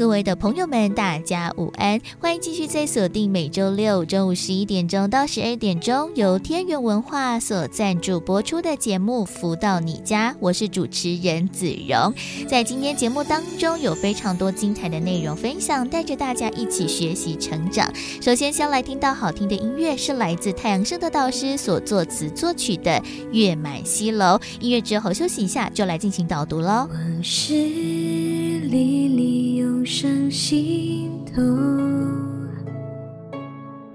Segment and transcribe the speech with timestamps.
[0.00, 2.00] 各位的朋友们，大家午安！
[2.18, 12.14] 欢迎继续在锁定每周六中午十一点钟到十二点钟，由天元文化所赞助播出的节目《福到你家》，我是主持人子荣。
[12.48, 17.92] 在今天节目当中，有非常多精彩的内容分享，带着大家一起学习成长。
[18.22, 22.92] 首先，先来听到好听的音乐，是来自太阳盛德导师所作词作曲的
[23.32, 24.36] 《月满西楼》。
[24.60, 26.88] 音乐之后休息一下，就来进行导读喽。
[26.90, 29.49] 往事历历
[29.84, 31.42] 上心头，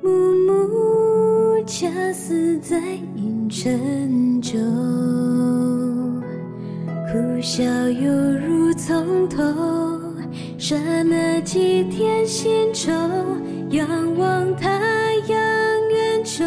[0.01, 0.09] 暮
[0.47, 2.79] 暮恰似在
[3.15, 4.59] 阴沉中，
[7.11, 8.11] 苦笑犹
[8.47, 9.43] 如从头，
[10.57, 12.91] 刹那几天新愁，
[13.69, 14.69] 仰望太
[15.27, 15.37] 阳
[15.89, 16.43] 圆周，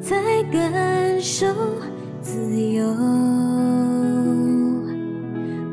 [0.00, 1.46] 才感受
[2.20, 2.84] 自由。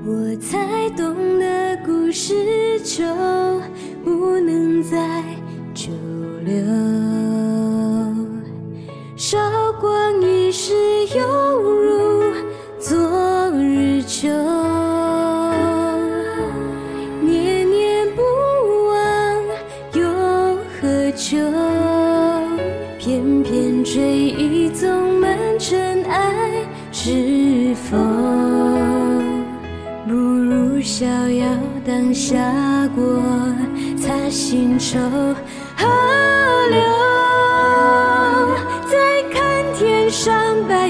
[0.06, 1.46] 我才懂得
[2.14, 3.04] 故事就
[4.06, 5.00] 不能再
[5.74, 5.90] 久
[6.46, 6.64] 留，
[9.16, 9.40] 韶
[9.82, 10.76] 光易逝，
[11.18, 12.32] 犹如
[12.78, 12.96] 昨
[13.58, 14.30] 日旧，
[17.20, 18.22] 念念不
[18.90, 19.44] 忘
[19.94, 20.04] 又
[20.80, 21.36] 何求？
[23.00, 27.98] 偏偏追忆总满尘埃，是否
[30.06, 30.54] 不如？
[30.86, 31.48] 逍遥
[31.86, 32.38] 当下
[32.96, 33.22] 过，
[34.02, 34.98] 擦心愁
[35.76, 35.86] 河
[36.70, 36.80] 流，
[38.90, 40.88] 再看天上白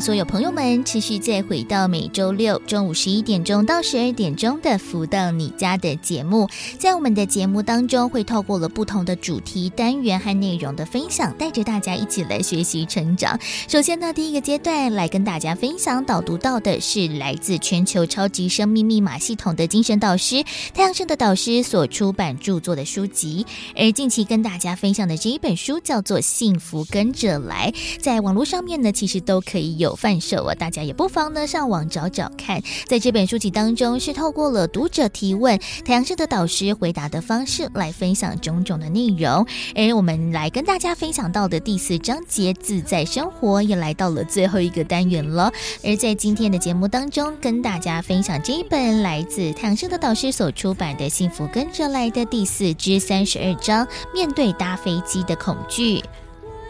[0.00, 6.48] 所有朋友们持续再回到每周六中午十一点钟到十二点钟的《福到你家》的节目。
[6.78, 13.38] 在我们的节目当中，会透过了不同的主题单元和内容的分享，带着大家一起来学习成长。
[13.66, 20.44] 首先呢，第一个阶段来跟大家分享导读到的是来自全球超级生命密码系统的精神导师
[20.74, 23.46] 太阳圣的导师所出版著作的书籍。
[23.74, 29.68] 而近期跟大家分享的这一本书叫做《幸福跟着来》，在网络上面呢，其实都可以。
[29.78, 32.62] 有有贩售啊，大家也不妨呢上网找找看。
[32.86, 39.46] 在这本书籍当中，是透过了读者提问、太阳社的导师回答的方式来分享种种的内容。
[39.74, 45.50] 而我们来跟大家分享到的第四章节“自在生活”也来到了最后一个单元了。
[45.82, 56.02] 而在今天的节目当中，跟大家分享这一本来自太阳社的导师所出版的《幸福跟着来的》第四至三十二章：面对搭飞机的恐惧。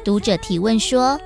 [0.05, 1.19] 读者提问说。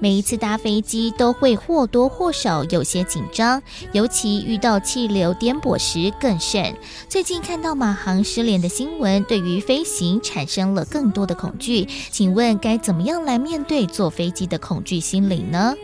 [0.00, 3.62] 每一次搭飞机都会或多或少有些紧张，
[3.92, 6.74] 尤其遇到气流颠簸时更甚。
[7.06, 11.86] 最近看到马航失联的新闻，对于飞行产生了更多的恐惧。
[12.10, 15.74] 请问该怎么样来面对坐飞机的恐惧心理呢？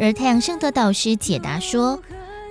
[0.00, 2.00] 而太阳圣德导师解答说。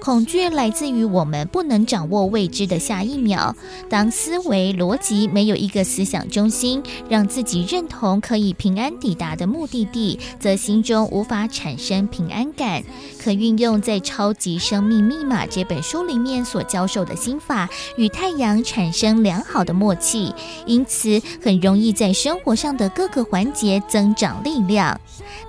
[0.02, 3.56] 恐惧来自于我们不能掌握未知的下一秒。
[3.90, 12.82] 当思维逻辑没有一个思想中心，让自己认同可以平安抵达的目的地，则心中无法产生平安感。
[13.22, 20.34] 可运用在《超级生命密码》这本书里面所教授的心法，与太阳产生良好的默契，
[20.66, 25.00] 因此很容易在生活上的各个环节增长力量。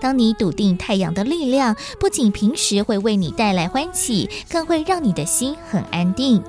[0.00, 4.28] 当你笃定太阳的力量，不仅平时会为你带来欢喜。
[4.48, 6.42] 更会让你的心很安定。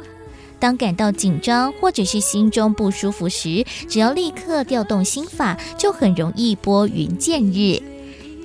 [0.60, 7.82] 当感到紧张或者是心中不舒服时，只要立刻调动心法，就很容易拨云见日。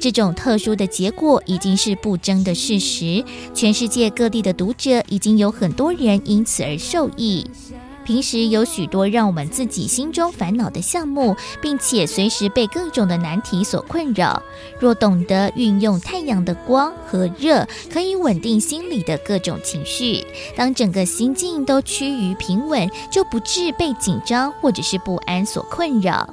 [0.01, 3.25] 这种特殊的结果已经是不争的事实。
[3.55, 7.47] 全世界各地的读者已经有很多人因此而受益。
[8.07, 14.41] 平时有许多让我们自己心中烦恼的项目，并且随时被各种的难题所困扰。
[14.79, 20.25] 若懂得运用太阳的光和热，可以稳定心里的各种情绪。
[20.55, 26.33] 当整个心境都趋于平稳，就不致被紧张或者是不安所困扰。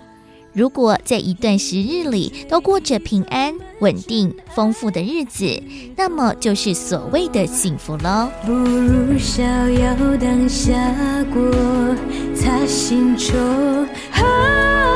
[0.54, 5.62] 如果在一段时日里都过着平安、稳定、丰富的日子，
[5.98, 8.30] 那么就是所谓的幸福喽。
[8.46, 10.72] 不如逍遥当下
[11.34, 11.42] 过，
[12.36, 13.36] 擦心愁
[14.12, 14.24] 河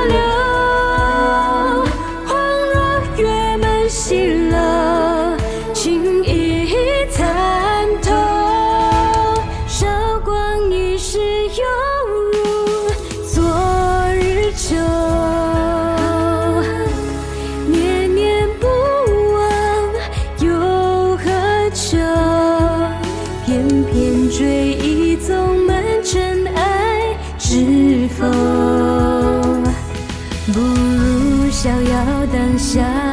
[0.08, 0.20] 流，
[2.28, 2.36] 恍
[2.74, 5.36] 若月满西楼，
[5.74, 6.24] 情
[32.76, 33.07] 遥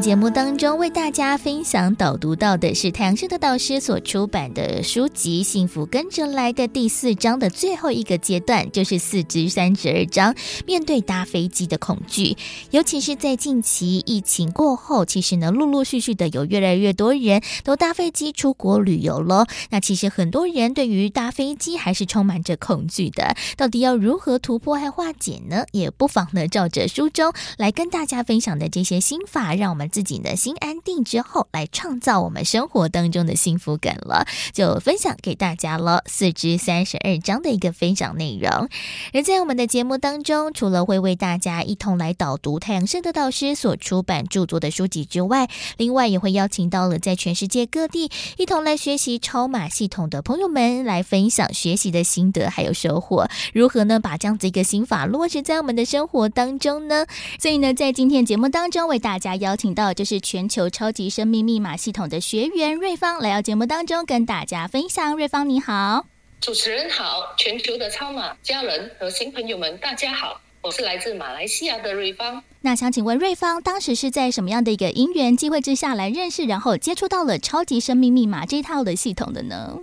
[0.00, 10.34] 节目当中，为大家分享导读到的是太阳盛德导师所出版的书籍《幸福跟着来的》第四章的最后一个阶段，就是四至三十二章。
[10.66, 12.36] 面对搭飞机的恐惧，
[12.70, 19.46] 尤其是在近期疫情过后，其实呢，陆陆续续的有越来越多人都搭飞机出国旅游了。
[19.70, 25.64] 那其实很多人对于搭飞机还是充满着恐惧的，到底要如何突破和化解呢？
[25.72, 29.54] 也不妨呢，照着书中来跟大家分享的这些心法。
[29.56, 34.26] 让我们自己的心安定之后，来创造我们生活当中的幸福感了。
[34.52, 38.68] 就分享给大家了四至三十二章的一个分享内容。
[39.12, 53.28] 而在我们的节目当中，除了会为大家一同来导读太阳圣德导师所出版著作的书籍之外，另外也会邀请到了在全世界各地一同来学习超码系统的朋友们来分享学习的心得还有收获。
[53.52, 54.00] 如何呢？
[54.00, 57.06] 把这样子一个心法落实在我们的生活当中呢？
[57.38, 59.36] 所以呢，在今天节目当中为大家。
[59.36, 65.14] 邀请到就是全球超级生命密码系统的学员瑞芳来到节目当中跟大家分享。
[65.14, 66.06] 瑞芳你好，
[66.40, 72.42] 主持人好，全球的超马家人和新朋友们大家好，我是来自马来西亚的瑞芳。
[72.62, 79.78] 那想请问瑞芳，当时是在什么样的一个因缘机会之下来认识，然后接触到了超级生命密码这一套的系统的呢？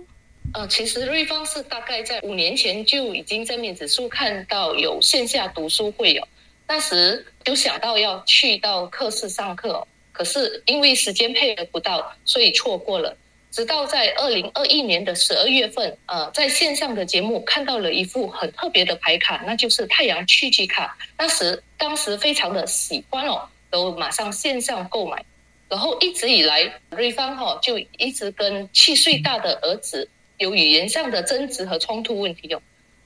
[0.52, 6.28] 呃，其实瑞芳是大概在五年前就已经在面子书看到有线下读书会有。
[6.66, 13.16] 那时就想到要去到课室上课，可是因为时间配合不到，所以错过了。
[13.50, 20.98] 直到在二零二一年的十二月份，呃，在线上的节目看到了一副很特别的牌卡，那就是太阳趋吉卡。
[21.16, 25.24] 那时当时非常的喜欢哦，都马上线上购买。
[25.68, 30.08] 然后一直以来，瑞芳哈就一直跟七岁大的儿子
[30.38, 32.60] 有语言上的争执和冲突问题哦，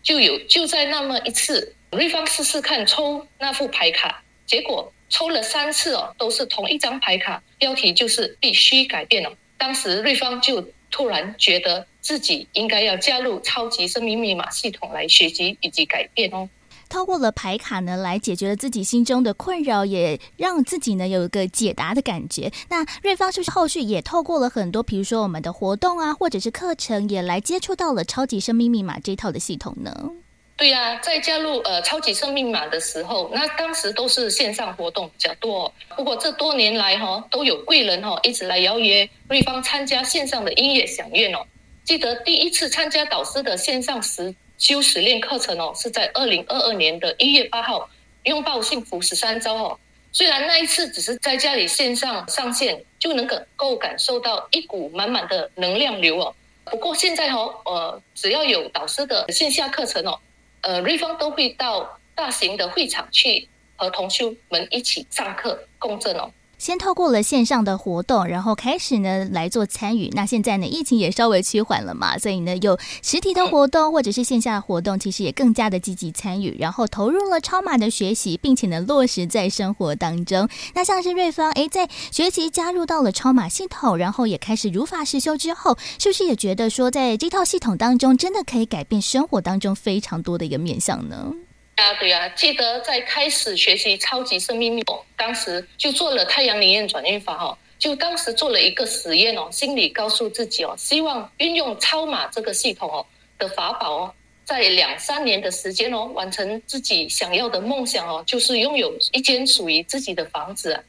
[0.09, 1.75] 就有就在那么一次。
[1.91, 9.31] 瑞芳试试看抽那副牌卡，结果抽了三次哦，都是同一张牌卡，标题就是必须改变哦。
[9.59, 16.49] 当时瑞芳就突然觉得自己应该要加入超级生命密码系统来学习以及改变哦。
[16.89, 22.53] 透过了牌卡呢，来解决了自己心中的困扰，也让自己呢有一个解答的感觉。
[22.69, 30.11] 那瑞芳是不是后续也透过了很多，比如说我们的活动啊，或者是课程，也来接触到了超级生命密码这套的系统呢？
[30.57, 41.39] 对呀、啊，在加入呃超级生命码的时候，那当时都是线上活动比较多、不过这多年来哈、都有贵人哈、一直来邀约瑞芳参加线上的音乐饗宴哦。
[41.85, 47.89] 记得第一次参加导师的线上时修实练课程哦，是在二零二二年的一月八号，
[48.25, 49.79] 拥抱幸福十三周哦。
[50.11, 56.35] 虽然那一次只是在家里线上上线，就能够感受到一股满满的能量流哦。
[56.65, 60.19] 不过现在、哦，呃，只要有导师的线下课程哦。
[60.63, 66.31] 呃，瑞芳都会到大型的会场去和同修们一起上课共振哦。
[66.59, 70.11] 先透过了线上的活动，然后开始呢来做参与。
[70.13, 80.49] 那现在呢，疫情也稍微趋缓了嘛，所以呢有实体的活动或者是线下的活动，其实也更加的积极参与，然后投入了超马的学习，并且呢落实在生活当中。
[80.75, 91.33] 那像是瑞芳，诶，在学习加入到了超马系统，然后也开始如法实修之后，是不是也觉得说，在这套系统当中，真的可以改变生活当中非常多的一个面向呢？
[91.79, 103.07] 啊，对啊，记得在开始学习超级生命密码，当时就做了太阳灵验转运法哦，就当时做了一个实验哦，心里告诉自己哦，希望运用超码这个系统哦
[103.39, 110.83] 的法宝哦，在两三年的时间哦，完成自己想要的梦想哦，就是拥有一间属于自己的房子啊。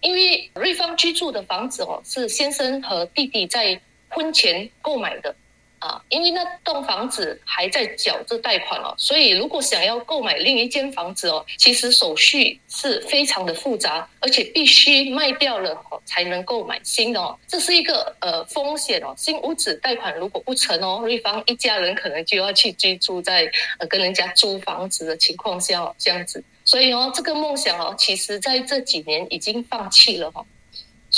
[0.00, 3.78] 因为瑞芳居住的房子哦，是先生和弟弟在
[4.08, 5.36] 婚前购买的。
[5.80, 19.14] 啊，因为那栋房子还在缴着贷款哦，所以如果想要购买另一间房子哦，其实手续是非常的复杂，而且必须卖掉了哦才能够买新的哦，这是一个呃风险哦。
[19.16, 30.44] 新屋子贷款如果不成哦，瑞芳一家人可能就要去居住在呃跟人家租房子的情况下哦，这样子，所以哦这个梦想哦，其实在这几年已经放弃了哈。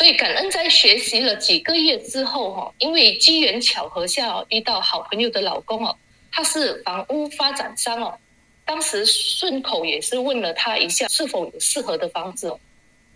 [0.03, 5.97] 所以感恩在学习了几个月之后，哈，因为机缘巧合下遇到好朋友的老公哦，
[6.33, 8.13] 他是房屋发展商哦，
[8.65, 12.59] 当时顺口也是问了他一下是否有适合的房子哦，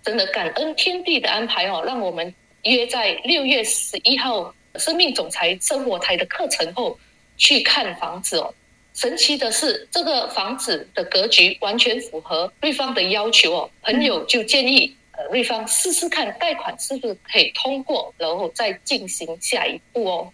[0.05, 6.97] 真的感恩天地的安排哦，让我们约在六月十一号生命总裁生活台的课程后
[7.37, 8.55] 去看房子哦。
[8.95, 13.71] 神奇的是，这个房子的格局完全符合对方的要求哦。
[13.83, 20.32] 朋友就建议呃瑞芳试试看贷款是不是可以通过，然后再进行下一步哦。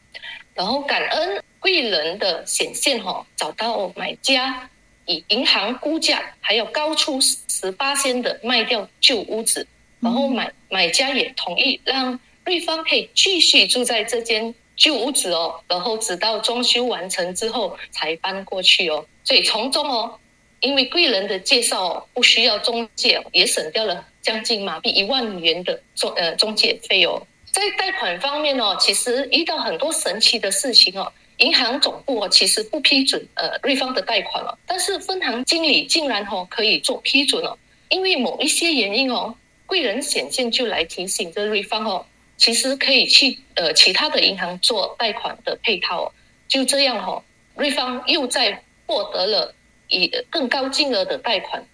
[0.55, 4.69] 然后感恩贵人的显现哈，找到买家
[5.07, 9.67] 以银行估价还要高出十八仙的卖掉旧屋子，
[10.01, 14.55] 然后买买家也同意让瑞芳可以继续住在这间。
[14.75, 15.31] 旧屋子。
[15.33, 19.05] 哦，然后直到装修完成之后才搬过去哦。
[19.23, 20.19] 所以从中哦，
[20.61, 27.21] 因为贵人的介绍不需要中介，也省掉了将近马币一万元的中呃中介费哦。
[27.53, 31.13] 在贷款方面哦，其实遇到很多神奇的事情哦。
[31.39, 39.35] 银行总部，其实不批准呃瑞方的贷款了，但是分行经理竟然哦可以做批准哦，因为某一些原因哦，
[39.67, 42.07] 贵人显现就来提醒这瑞方哦。
[42.37, 46.13] 其实可以去呃其他的银行做贷款的配套，
[46.49, 47.23] 就这样、哦，
[47.55, 49.55] 瑞方又在获得了
[49.89, 51.65] 以更高金额的贷款，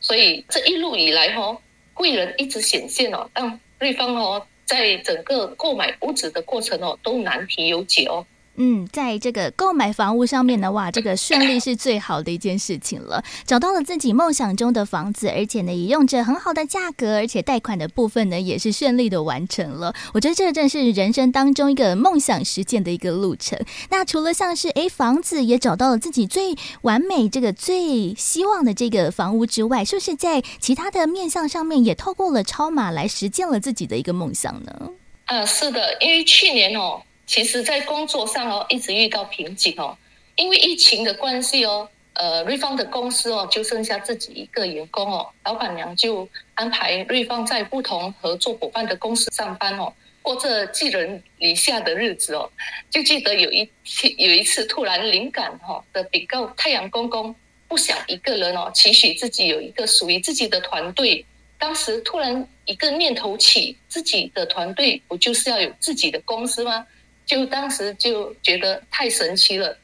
[0.00, 1.60] 所以这一路以来、哦，
[1.98, 8.24] 贵人一直显现哦，让对方哦在整个购买屋子的过程哦都难题有解哦。
[8.60, 13.22] 嗯，在这个购买房屋上面的话，这个顺利是最好的一件事情了。
[13.46, 19.94] 找到了自己梦想中的房子，而且呢，也用着很好的价格，而且贷款的部分呢，也是顺利的完成了。
[20.12, 23.56] 我觉得这正是人生当中一个梦想实践的一个路程。
[23.90, 34.90] 那除了像是诶房子也找到了自己最完美、这个最希望的这个房屋之外，是不是在其他的面向上面也透过了超码来实践了自己的一个梦想呢？
[35.26, 37.00] 啊，是的，因为去年哦。
[37.28, 39.94] 其实，在工作上哦，一直遇到瓶颈哦，
[40.36, 49.92] 因为疫情的关系哦，呃，瑞芳的公司哦，就剩下自己一个员工哦，老板娘就安排瑞芳在不同合作伙伴的公司上班哦，
[50.22, 52.50] 过着寄人篱下的日子哦。
[52.88, 57.36] 就记得有一次，有一次突然灵感哈的禀告太阳公公，
[57.68, 61.22] 不想一个人哦，期许自己有一个属于自己的团队。
[61.58, 66.86] 当时突然一个念头起，自己的团队不就是要有自己的公司吗？
[67.28, 69.76] 就当时就觉得太神奇了，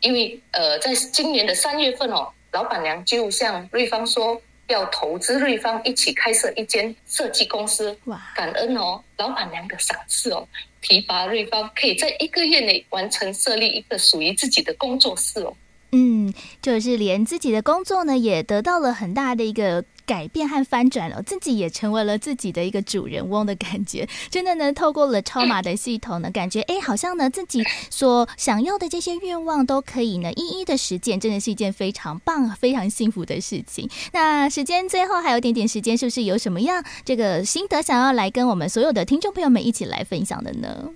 [0.00, 7.96] 因为呃，在今年的三月份哦，老板娘就向瑞芳说要投资瑞芳一起开设一间设计公司。
[8.06, 8.20] 哇！
[8.34, 10.46] 感恩哦，老板娘的赏识哦，
[10.82, 15.56] 提拔瑞芳可以在一个月内完成设立一个属于自己的工作室哦。
[15.92, 19.84] 嗯，就是连自己的工作呢，也得到了很大的一个。
[20.08, 24.08] 改变和翻转了，自己也成为了自己的一个主人翁的感觉。
[24.30, 33.86] 真的呢，透过了超码的系统呢，感觉哎，好像呢自己所想要的这些愿望都可以呢一一的实践，真的是一件非常棒、非常幸福的事情。
[34.12, 40.90] 那时间最后还有点点时间，是不是有什么样这个心得想要来跟我们所有的听众朋友们一起来分享的呢？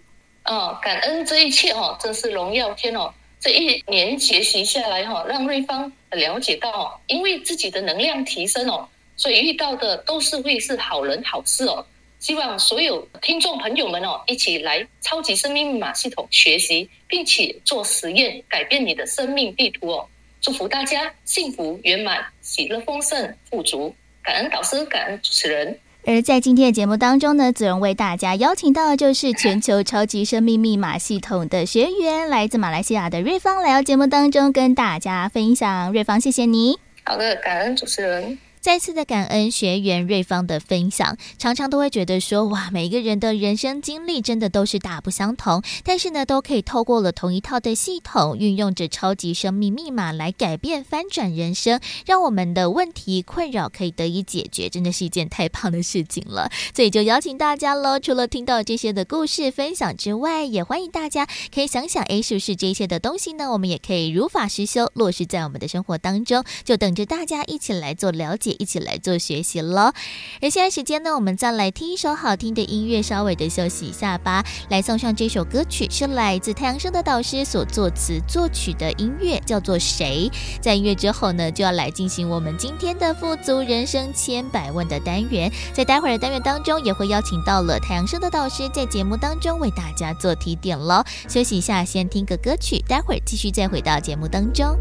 [0.46, 3.12] 哦，感恩这一切哦，真是荣耀天哦。
[3.38, 8.88] 这一年学习下来哈，让瑞芳了解到，因为自己的能量提升哦。
[9.22, 11.86] 所以遇到的都是会是好人好事哦。
[12.18, 20.04] 希望所有听众朋友们哦，一起来超级生命密码系统学习，并且做实验，改变你的生命地图哦。
[20.40, 23.94] 祝福大家幸福圆满、喜乐丰盛、富足。
[24.24, 25.78] 感恩导师，感恩主持人。
[26.04, 35.92] 而在今天的节目当中呢，子荣为大家邀请到的就是全球超级生命密码系统的学员，来自马来西亚的瑞芳，来到节目当中跟大家分享。
[35.92, 36.76] 瑞芳，谢谢你。
[37.04, 38.36] 好的，感恩主持人。
[38.62, 56.48] 再次的感恩学员瑞芳的分享，常常都会觉得说，哇，每一个人的人生经历真的都是大不相同，但是呢，都可以透过了同一套的系统，运用着超级生命密码来改变翻转人生，让我们的问题困扰可以得以解决，真的是一件太棒的事情了。
[56.72, 63.50] 所以就邀请大家喽，除了听到这些的故事分享之外，也欢迎大家可以想想，诶，是不是这些的东西呢？
[63.50, 68.51] 我们也可以如法实修，落实在我们的生活当中，就等着大家一起来做了解。
[68.58, 69.92] 一起来做学习了，
[70.40, 74.44] 而现在时间呢，我们再来听一首好听的音乐，稍微的休息一下吧。
[74.68, 80.30] 来送上这首歌曲，是来自太阳升的导师所作词作曲的音乐，叫做《谁》。
[80.60, 85.50] 在音乐之后呢，就要来进行我们今天的富足人生千百万的单元。
[85.72, 91.02] 在待会儿的单元当中，也会邀请到了太阳升的导师在节目当中为大家做提点喽。
[91.28, 94.76] 休息一下，先听个歌曲，待会儿继续再回到节目当中。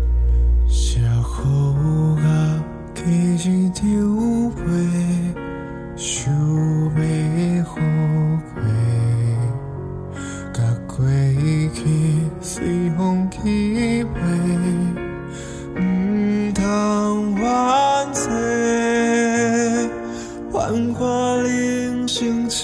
[3.04, 3.10] 记
[3.50, 3.82] 一条
[4.52, 4.62] 话，
[5.96, 6.32] 想
[6.94, 7.76] 要好
[8.54, 8.62] 过，
[10.54, 10.96] 甲过
[11.74, 11.80] 去
[12.42, 14.10] 随风去飞，
[15.82, 16.62] 唔通
[17.36, 17.44] 怨
[18.14, 18.30] 嗟，
[20.52, 21.02] 怨我。
[22.08, 22.62] 生亲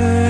[0.00, 0.29] 受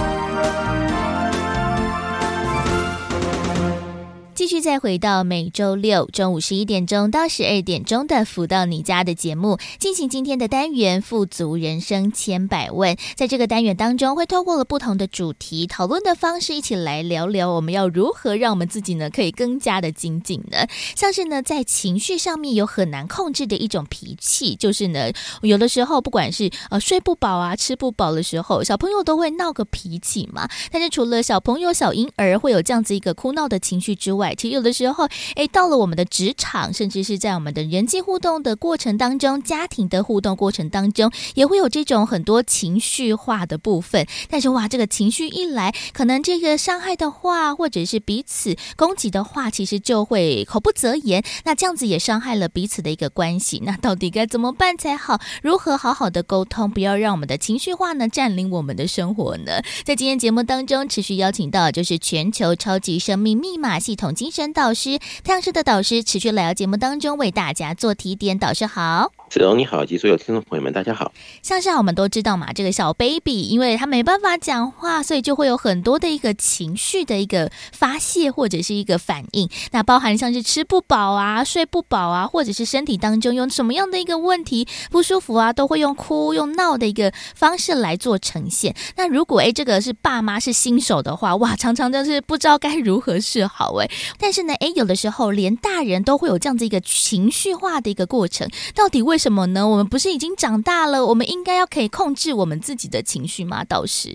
[4.41, 12.97] 继续再回到每周六中午十一点钟到十二点钟的“福到你家”的节目，进行今天的单元“富足人生千百问”。
[13.15, 20.65] 在这个单元当中，会透过了不同的主题讨论的方式，一起来聊聊我们要如何让我们自己呢可以更加的精进呢？
[20.95, 25.11] 像是呢，在情绪上面有很难控制的一种脾气，就是呢，
[25.43, 30.49] 有的时候不管是呃睡不饱啊、吃不饱的时候，小朋友都会闹个脾气嘛。
[30.71, 44.05] 但是除了小朋友、小婴儿会有这样子一个哭闹的情绪之外，其实有的时候，哎，到了我们的职场，甚至是在我们的人际互动的过程当中，家庭的互动过程当中，也会有这种很多情绪化的部分。
[44.29, 51.23] 但是哇，这个情绪一来，可能这个伤害的话，或者是彼此攻击的话，其实就会口不择言。
[51.45, 53.61] 那这样子也伤害了彼此的一个关系。
[53.63, 55.19] 那到底该怎么办才好？
[55.41, 59.61] 如何好好的沟通，不要让我们的情绪化呢占领我们的生活呢？
[59.85, 68.37] 在今天节目当中，持续邀请到就是全球超级生命密码系统精神导师太阳社的导师持续来到节目当中为大家做提点。
[68.37, 71.11] 导师好，子龙你好，及所有听众朋友们，大家好。
[71.41, 79.49] 像是我们都知道嘛，这个小 baby 因为他没办法讲话，所以就会有很多的一个情绪的一个发泄或者是一个反应。
[79.71, 88.75] 那包含像是吃不饱啊、睡不饱啊，或者是身体当中有什么样的一个问题不舒服啊，都会用哭、用闹的一个方式来做呈现。
[88.97, 93.89] 那如果诶这个是爸妈是新手的话，哇，常常就是不知道该如何是好诶。
[94.19, 99.67] 但是呢，诶有的时候连大人都会有这样子一个情绪化的一个过程，到底为什么呢？
[99.67, 103.63] 我们不是已经长大了，我们应该要可以控制我们自己的情绪吗？
[103.63, 104.09] 导师，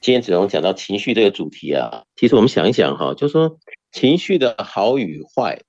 [0.00, 3.58] 今天子荣讲到情绪这个主题啊，其实我们想一想哈，就说
[3.92, 5.60] 情绪的好与坏，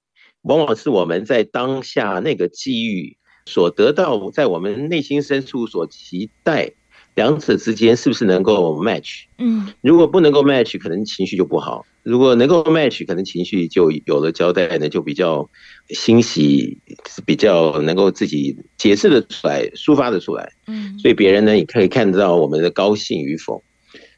[0.41, 6.71] 往往是我们在当下那个际遇所得到，在我们内心深处所期待。
[7.15, 9.23] 两者之间是不是能够 match？
[9.37, 15.49] 嗯，如果不能够 match，可能情绪就不好；如果能够 match，可能情绪就有了交代呢，就比较
[15.89, 16.77] 欣喜，
[17.25, 20.51] 比较能够自己解释的出来、抒发的出来。
[20.67, 23.63] 嗯，所以别人呢也可以看得到我们的高兴与否。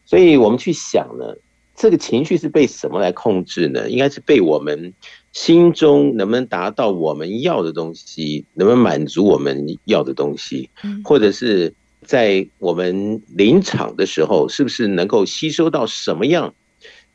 [0.04, 1.36] 所以我们去想呢，
[1.76, 3.88] 这个情绪是被什么来控制呢？
[3.92, 4.92] 应该是被我们
[5.34, 10.72] 心中能不能达到我们要的东西，能不能满足我们要的东西，
[11.04, 11.72] 或者是。
[12.08, 16.56] 在我们临场的时候，是不是能够吸收到什么样，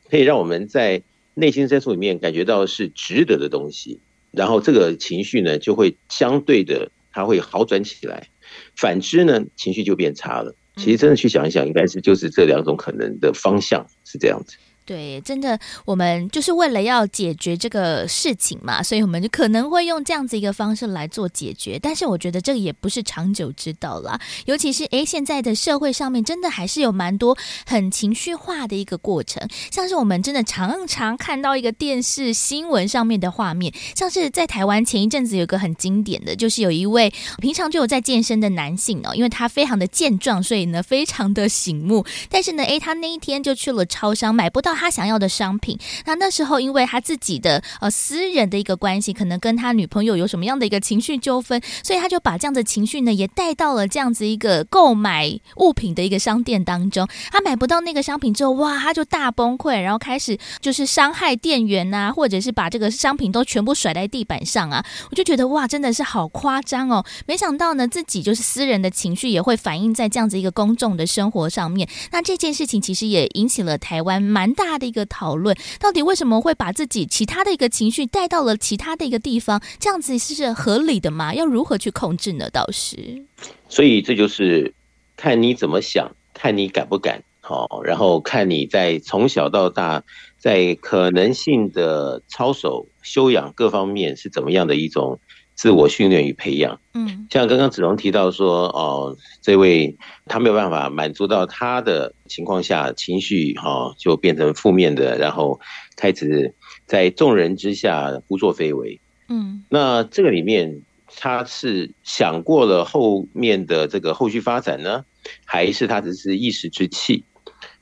[0.09, 1.01] 可以让我们在
[1.33, 3.99] 内心深处里面感觉到是值得的东西，
[4.31, 8.29] 然后这个情绪呢，就会相对的，它会好转起来。
[8.75, 10.55] 反之呢，情绪就变差了。
[10.75, 14.57] 其实真的去想一想，应该是就是这两种可能的方向是这样子。
[14.85, 21.79] 对，真的，我们就是为了要解决这个事情嘛，所以我们就可能会用这样子一个方式来做解决。
[21.79, 44.72] 但是我觉得这个也不是长久之道啦，尤其是诶，现在的社会上面真的还是有蛮多很情绪化的一个过程，像是我们真的常常看到一个电视新闻上面的画面，像是在台湾前一阵子有个很经典的就是有一位平常就有在健身的男性哦，因为他非常的健壮，所以呢非常的醒目，但是呢，诶，他那一天就去了超商买不到。
[44.75, 57.07] 他想要的商品，那那时候因为他自己的呃私人的一个关系，可能跟他女朋友有什么样的一个情绪纠纷，所以他就把这样的情绪呢也带到了这样子一个购买物品的一个商店当中。
[57.31, 64.83] 他买不到那个商品之后，哇，他就大崩溃，然后开始就是伤害店员呐、啊，或者是把这个商品都全部甩在地板上啊。
[65.11, 67.05] 我就觉得哇，真的是好夸张哦！
[67.25, 71.87] 没想到呢，自己就是私人的情绪也会反映在这样子一个公众的生活上面。
[72.11, 74.62] 那这件事情其实也引起了台湾蛮大。
[74.63, 79.61] 大的一个讨论，到底为什么会把自己其他的一个情绪带到了其他的一个地方？
[79.79, 81.33] 这样子是合理的吗？
[81.33, 82.49] 要如何去控制呢？
[82.49, 83.23] 导师，
[83.67, 84.73] 所以这就是
[85.17, 90.03] 看你怎么想，看你敢不敢，好，然后看你在从小到大
[90.39, 95.19] 在可能性的操守、修养各方面是怎么样的一种。
[95.55, 105.59] 自我训练与培养，嗯，像刚刚子荣提到说，哦，这位他没有办法满足到他的情况下，情绪哈就变成负面的，然后
[105.95, 106.53] 开始
[106.87, 110.81] 在众人之下胡作非为，嗯，那这个里面
[111.15, 115.05] 他是想过了后面的这个后续发展呢，
[115.45, 117.23] 还是他只是一时之气？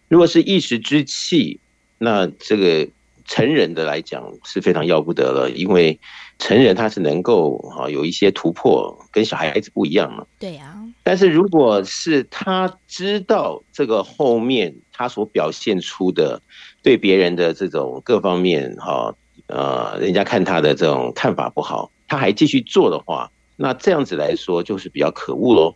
[0.10, 1.60] 如果是一时之气，
[1.98, 2.88] 那这个
[3.26, 5.98] 成人的来讲是非常要不得了，因为。
[6.42, 10.26] 成人他是能够哈有一些突破，跟小孩子不一样嘛。
[10.40, 10.76] 对呀。
[11.04, 16.42] 但是如果是他知道这个后面他所表现出的
[16.82, 25.76] 对别人的这种各方面哈呃，人家看他的这种看法不好，他还继续做的话，那这样子来说就是比较可恶喽，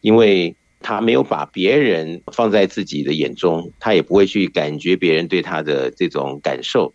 [0.00, 6.94] 因为他没有把别人放在自己的眼中，他也不会去感觉别人对他的这种感受。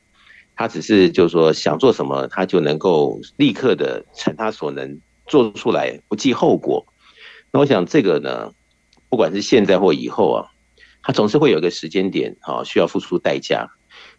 [0.56, 6.86] 他只是就是说想做什么，他就能够立刻的成他所能做出来，不计后果。
[7.52, 8.54] 那我想这个呢，
[9.10, 10.52] 不管是现在或以后啊，
[11.02, 13.72] 他总是会有一个时间点啊，需要付出代价。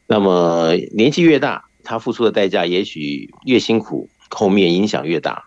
[0.08, 5.44] 那么年纪越大，他付出的代价也许越辛苦，后面影响越大。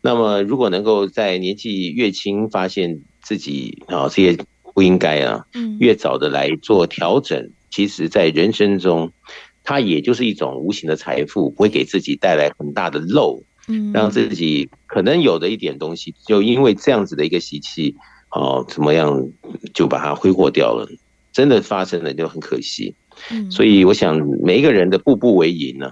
[0.00, 4.38] 那么如果能够在年纪越轻发现自己啊这些
[4.74, 5.46] 不应该啊，
[5.80, 9.12] 越早的来做调整，其实在人生中。
[9.64, 17.94] 它也就是一种无形的财富，不会给自己带来很大的漏，嗯，让自己可能有的一点东西，就因为这样子的一个习气，
[18.30, 19.28] 哦，怎么样
[19.72, 20.88] 就把它挥霍掉了，
[21.32, 22.94] 真的发生了就很可惜。
[23.30, 25.90] 嗯，所以我想每一个人的步步为营呢，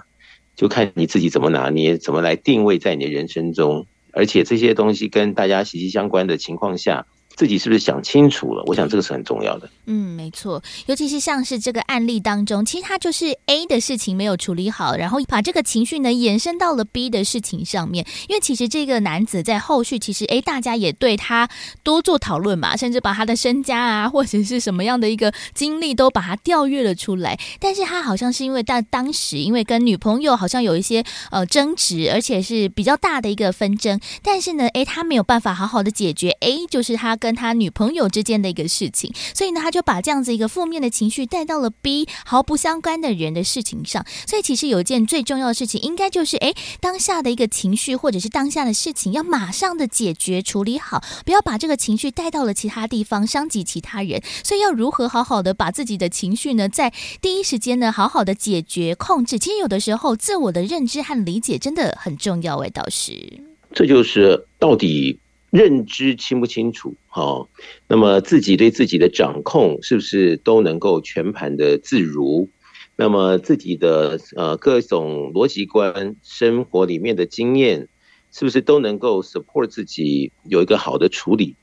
[0.55, 8.63] 就看你自己怎么拿捏，怎么来定位在你的人生中，而且这些东西跟大家息息相关的情况下，自己是不是想清楚了？
[8.67, 9.69] 我想这个是很重要的。
[9.85, 18.05] 嗯，没错，尤其是像是这个案例当中，其实他就是 A 的事情没有处理好，然后把这个情绪呢延伸到了 B 的事情上面。
[18.29, 21.49] 因为其实这个男子在后续，其实诶，大家也对他
[21.83, 27.37] 多做讨论嘛，甚至把他的身家啊，或者是什么样的一个经历都把他调阅了出来。
[27.59, 39.71] 但是他好像是因为当当时因为跟女朋友好像有一些呃争执，而且是比较大的一个纷争，但是呢，诶，他没有办法好好的解决 A，就是他跟他女朋友之间的一个事情，所以呢，他。
[39.71, 54.21] 就把这样子一个负面的情绪带到了 B 毫不相关的人的事情上，所以其实有一件最重要的事情，应该就是诶，当下的一个情绪或者是当下的事情，要马上的解决处理好，不要把这个情绪带到了其他地方，伤及其他人。
[54.43, 59.39] 所以要如何好好的把自己的情绪呢，在第一时间呢，好好的解决控制。
[59.39, 62.57] 其实有的时候，自我的认知和理解真的很重要。
[62.57, 63.41] 哎，导师，
[63.73, 65.17] 这就是到底。
[65.51, 66.95] 认知清不清楚？
[67.07, 67.49] 好，
[67.87, 72.49] 那么自己对自己的掌控是不是都能够全盘的自如？
[72.95, 77.89] 那么自己的呃各种逻辑观、生活里面的经验，
[78.31, 81.55] 是不是都能够 support 自己有一个好的处理？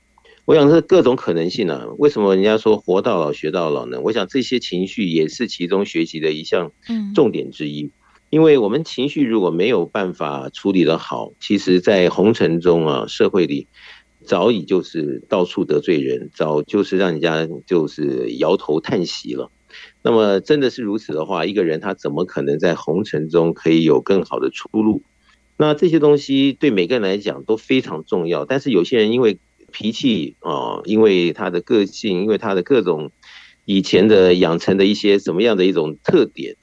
[0.44, 1.86] 我想这各种可能性呢、啊？
[1.98, 4.00] 为什么人家说活到老学到老呢？
[4.00, 6.72] 我想这些情绪也是其中学习的一项
[7.14, 7.90] 重点之一。
[8.30, 13.66] 因为我们情绪如果没有办法处理得好，其实，在红尘中啊，社会里
[14.24, 19.50] 早已就是到处得罪人，早就是让人家就是摇头叹息了。
[20.02, 25.02] 那么真的是如此的话，一个人他怎么可能在红尘中可以有更好的出路？
[25.56, 28.44] 那这些东西对每个人来讲都非常重要。
[28.44, 29.38] 但是有些人因为
[29.72, 33.10] 脾气啊，因为他的个性，因为他的各种
[33.64, 36.56] 以前的养成的一些什么样的一种特点。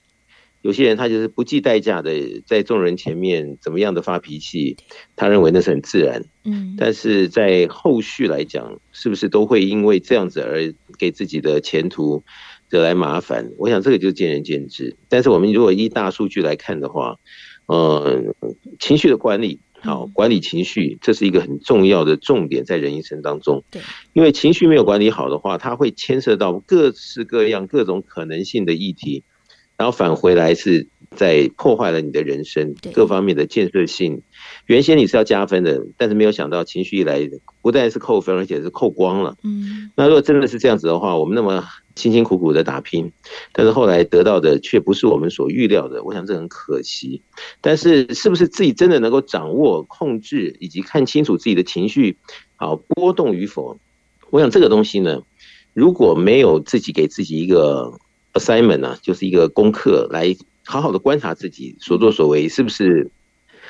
[0.65, 4.77] 有些人他就是不计代价的在众人前面怎么样的发脾气，
[5.15, 6.25] 他认为那是很自然。
[6.43, 12.23] 嗯，但是在后续来讲，是不是都会因为这样子而给自己的前途
[12.67, 13.51] 惹来麻烦？
[13.59, 14.95] 我想这个就见仁见智。
[15.07, 17.19] 但是我们如果依大数据来看的话，
[17.67, 18.33] 呃，
[18.79, 23.63] 情绪的管理，好，管理情绪，这是一个很重要的重点在人一生当中。
[23.69, 29.23] 对，因为情绪没有管理好的话，它会牵涉到各式各样各种可能性的议题。
[29.77, 34.21] 然后返回来是在破坏了你的人生各方面的建设性。
[34.67, 37.29] 原先你是要加分的，但是没有想到情绪一来，
[37.61, 39.37] 不但是扣分，而且是扣光了。
[39.43, 41.63] 嗯，那如果真的是这样子的话，我们那么
[41.95, 43.11] 辛辛苦苦的打拼，
[43.51, 47.21] 但是后来得到的却不是我们所预料的，我想这很可惜。
[47.61, 52.17] 但是是不是自己真的能够掌握、控制以及看清楚自己的情绪，
[52.55, 53.77] 好波动与否？
[54.31, 55.21] 我想这个东西呢，
[55.73, 57.99] 如果没有自己给自己一个。
[58.35, 63.09] Assignment 呢，就是一个功课，来好好的观察自己所作所为是不是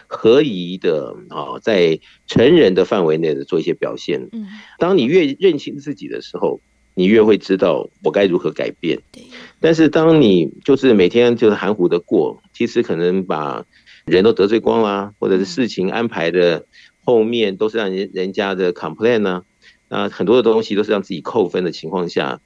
[0.07, 4.27] 合宜的啊，在成人的范围内的做一些表现。
[4.31, 4.47] 嗯，
[4.77, 6.59] 当你越认清自己的时候，
[6.93, 9.01] 你越会知道我该如何改变。
[9.11, 9.23] 对，
[9.59, 13.65] 但是当你就是每天就是含糊的过，其实可能把
[14.05, 16.65] 人都得罪光啦，或者是事情安排的
[17.03, 19.43] 后面都是让人人家的 complain 呢，
[19.89, 22.39] 那很多的东西都是让自己扣分的情况下。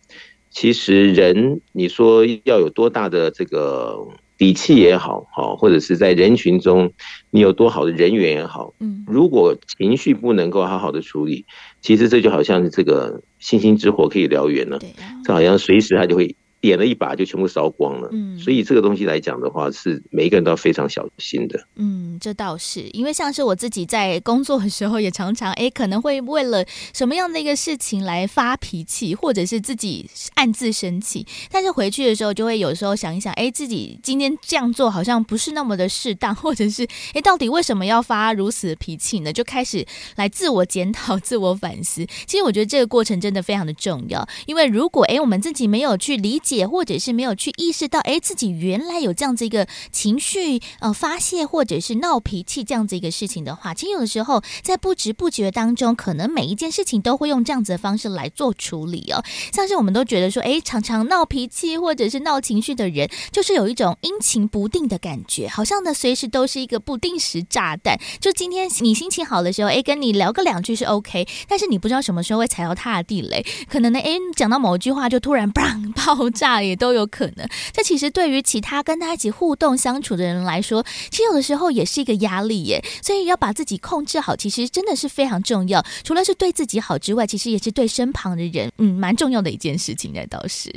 [0.49, 4.07] 其实人，你说要有多大的这个
[4.37, 6.91] 底气也好，好，或者是在人群中
[7.29, 11.45] 你有多好的人缘也好，嗯，如果情绪不能够好好的处理，
[11.81, 14.79] 其实这就好像是这个星星之火可以燎原了，
[15.23, 16.35] 这好像随时它就会。
[16.61, 21.57] 点了一把就全部烧光了，嗯，所以这个东西来讲的话，是每一个人都要非常小心的。
[21.75, 39.31] 嗯，这倒是，因为像是我自己在工作的时候，也常常哎，可能会为了什么样的一个事情来发脾气，或者是自己暗自生气，但是回去的时候就会有时候想一想，哎，自己今天这样做好像不是那么的适当，或者是哎，到底为什么要发如此的脾气呢？
[39.31, 39.85] 就开始
[40.17, 42.05] 来自我检讨、自我反思。
[42.25, 46.48] 其实我觉得这个过程真的非常的重要，因为如果哎，我们自己没有去理解。
[46.49, 59.23] 解或者是没有去意识到，哎，自己原来有这样子一个情绪呃发泄，或者是闹脾气这样子一个事情的话，其实有的时候在不知不觉当中，可能每一件事情都会用这样子的方式来做处理哦。
[59.53, 67.99] 像是我们都觉得说，哎，常常闹脾气或者是闹情绪的人，就是有一种阴晴不定的感觉，好像呢随时都是一个不定时炸弹。
[68.19, 76.59] 就今天你心情好的时候，哎，跟你聊个两句是 OK，但是你不知道什么时候会踩到他的地雷，可能呢，哎，讲到某一句话就突然 砰爆炸。
[76.59, 77.47] 也都有可能。
[77.71, 82.83] 这其实对于其他跟他一起互动相处的人来说，其实有的时候也是一个压力耶。
[83.01, 85.83] 所以要把自己控制好，其实真的是非常重要。
[86.03, 90.11] 除了是对自己好之外，其实也是对身旁的人，嗯，蛮重要的一件事情。
[90.11, 90.69] 的倒是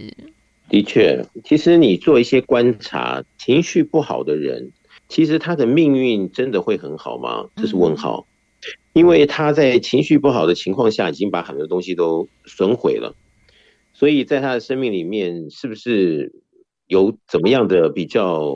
[0.69, 4.71] 的确，其实你做一些观察，情绪不好的人，
[5.09, 7.47] 其实他的命运真的会很好吗？
[7.57, 8.27] 这是问号。
[8.93, 13.15] 因为他在情绪不好的情况下，已经把很多东西都损毁了，
[14.03, 16.33] 所以在他的生命里面，是不是
[16.89, 18.53] 有怎么样的比较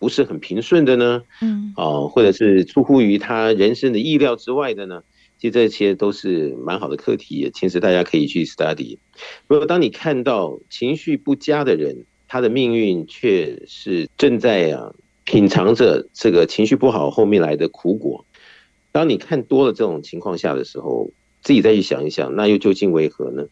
[0.00, 1.22] 不是很平顺的呢？
[1.42, 5.04] 嗯，哦，或者是出乎于他人生的意料之外的呢？
[5.38, 8.98] 其实这些都是蛮好的课题，其实大家可以去 study。
[9.46, 18.26] 如果当你看到情绪不佳的人，他的命运却是正在啊品尝着这个情绪不好后面来的苦果。
[18.90, 23.46] 当你看多了这种情况下的时候，自己再去想一想，那又究竟为何呢？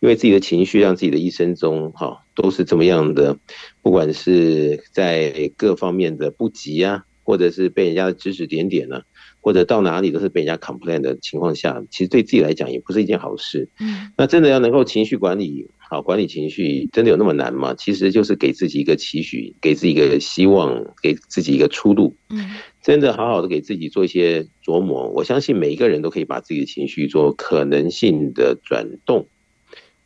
[0.00, 3.36] 因为自己的情绪让自己的一生中哈都是这么样的，
[3.82, 9.02] 不管是在各方面的不及啊，或者是被人家的指指点点呢。
[9.40, 13.66] 或者到哪里都是被人家 complain 的情况下，其实对自己来讲也不是一件好事。
[13.80, 17.72] 嗯，那真的要能够情绪管理好，管理情绪真的有那么难吗？
[17.72, 22.14] 其实就是给自己一个期许，给自己一个希望，给自己一个出路。
[22.28, 25.08] 嗯，真的好好的给自己做一些琢磨。
[25.08, 29.28] 我相信每一个人都可以把自己的情绪做可能性的转动，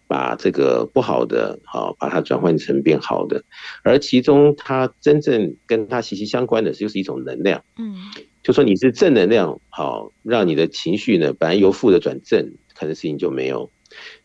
[0.07, 3.45] 把这个不好的好把它转换成变好的。
[3.83, 7.65] 而其中它真正跟它息息相关的就是一种能量。
[7.79, 7.95] 嗯。
[8.43, 13.71] 就说你是正能量，好，让你的情绪呢，本来由负的转正，可能事情就没有。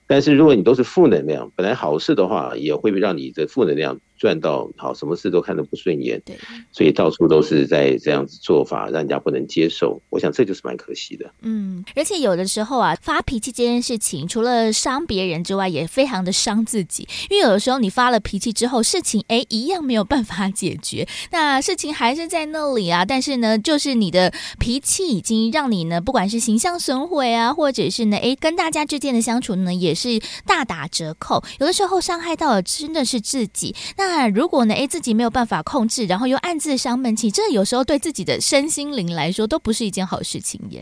[0.08, 4.00] 但是如果你都是负能量，本来好事的话，也会让你的负能量。
[4.18, 6.38] 赚到好，什么事都看得不顺眼，对，
[6.72, 10.02] 所以到处都是在这样子做法，让人家不能接受。
[10.10, 11.30] 我想这就是蛮可惜的。
[11.42, 17.08] 嗯，而且有的时候啊，发脾气这件事情，除了伤别人之外，也非常的伤自己。
[17.30, 23.06] 因为有的时候你发了脾气之后，事情哎一样没有办法解决，那事情还是在那里啊。
[23.06, 31.44] 但是呢，就是你的脾气已经让你呢，不管是形象损毁啊，或者是呢，哎跟大家之间的相处呢，也是大打折扣。
[31.60, 33.76] 有的时候伤害到的真的是自己。
[33.98, 34.74] 那那如果呢？
[34.74, 40.82] 诶，自己没有办法控制，然后又暗自伤闷气，这有时候对自己的身心灵来说都不是一件好事情耶。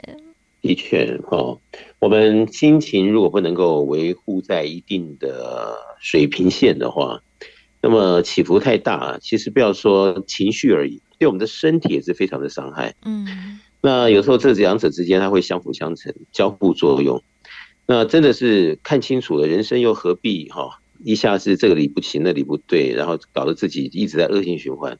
[0.61, 1.59] 的确，哦，
[1.99, 7.19] 我们心情如果不能够维护在一定的水平线的话，
[7.81, 12.93] 那么起伏太大，其实不要说情绪而已，对我们的身体也是非常的伤害。
[13.03, 17.21] 嗯，那有时候这两者之间它会相辅相成，交互作用。
[17.87, 20.61] 那真的是看清楚了，人生又何必哈？
[20.61, 20.71] 哦
[21.03, 24.97] 一下是这个理不清，那理不对，然后搞得自己一直在恶性循环。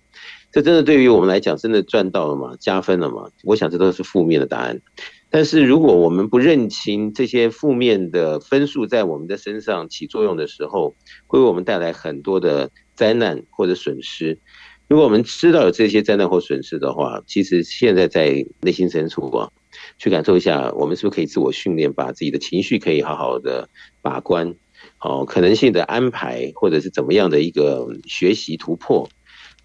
[0.51, 2.55] 这真的对于我们来讲，真的赚到了吗？
[2.60, 3.29] 加分了吗？
[3.43, 4.81] 我想这都是负面的答案。
[5.29, 10.95] 但是如果我们不认清这些负面的分数在我们的身上起作用的时候，
[11.27, 14.39] 会为我们带来很多的灾难或者损失。
[14.88, 19.51] 如果我们知道有这些灾难或损失的话，其实现在在内心深处啊，
[19.97, 23.67] 去感受一下，我们是不是可以自我训练，把自己的情绪可以好好的
[24.01, 24.55] 把关。
[24.99, 29.08] 哦，可能性的安排，或者是怎么样的一个学习突破，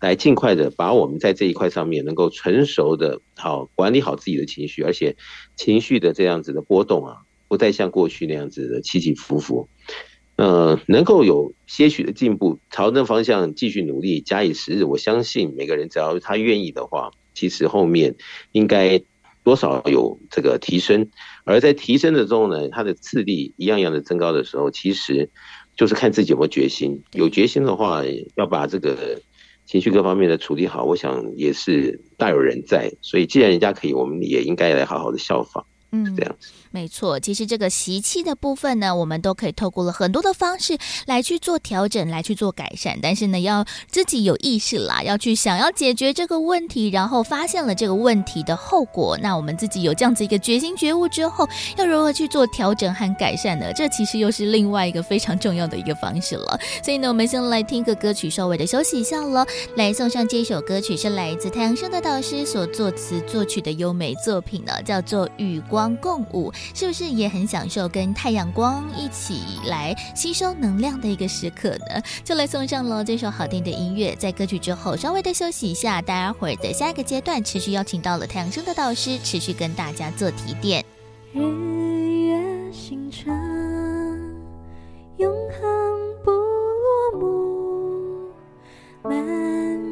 [0.00, 5.16] 来尽快的把我们在这一块上面能够成熟的好管理好自己的情绪，而且
[5.56, 7.16] 情绪的这样子的波动啊，
[7.48, 9.68] 不再像过去那样子的起起伏伏，
[10.36, 18.16] 呃，能够有些许的进步，朝那方向继续努力，假以时日，我相信每个人只要他愿意的话，其实后面
[18.52, 19.02] 应该。
[19.42, 21.08] 多少有这个提升，
[21.50, 25.28] 而在提升的中呢，它的次第一样一样的增高的时候，其实
[25.76, 27.02] 就是看自己有没有决心。
[27.12, 28.02] 有决心的话，
[28.36, 29.20] 要把这个
[29.66, 32.92] 情绪各方面的处理好，我想也是大有人在。
[33.00, 35.64] 所以，既然人家可以，我们也应该来好好的效仿。
[35.92, 36.50] 嗯，这样子。
[36.70, 42.98] 没错，其实这个习气的部分呢，我们都可以透过了很多的方式来去做调整，来去做改善。
[43.02, 53.72] 但是呢，要自己有意识啦，要去想要解决这个问题，然后发现了这个问题的后果，那我们自己有这样子一个决心觉悟之后，要如何去做调整和改善呢？
[53.72, 56.58] 这其实又是另外一个非常重要的一个方式了。
[56.84, 59.44] 所以呢，我们先来听个歌曲，稍微的休息一下了。
[59.76, 66.50] 来送上这首歌曲是来自太阳升的导师所作词作曲的优美作品呢，叫做《雨光共舞》。
[66.74, 72.02] 是不是也很享受跟太阳光一起来吸收能量的一个时刻呢？
[72.24, 80.84] 就来送上了这首好听的音乐，在歌曲之后稍微的休息一下，待会儿的下一个阶段持续邀请到了太阳升的导师，持续跟大家做提点。
[81.32, 83.32] 日月星辰，
[85.18, 85.60] 永恒
[86.24, 88.32] 不落幕，
[89.04, 89.16] 曼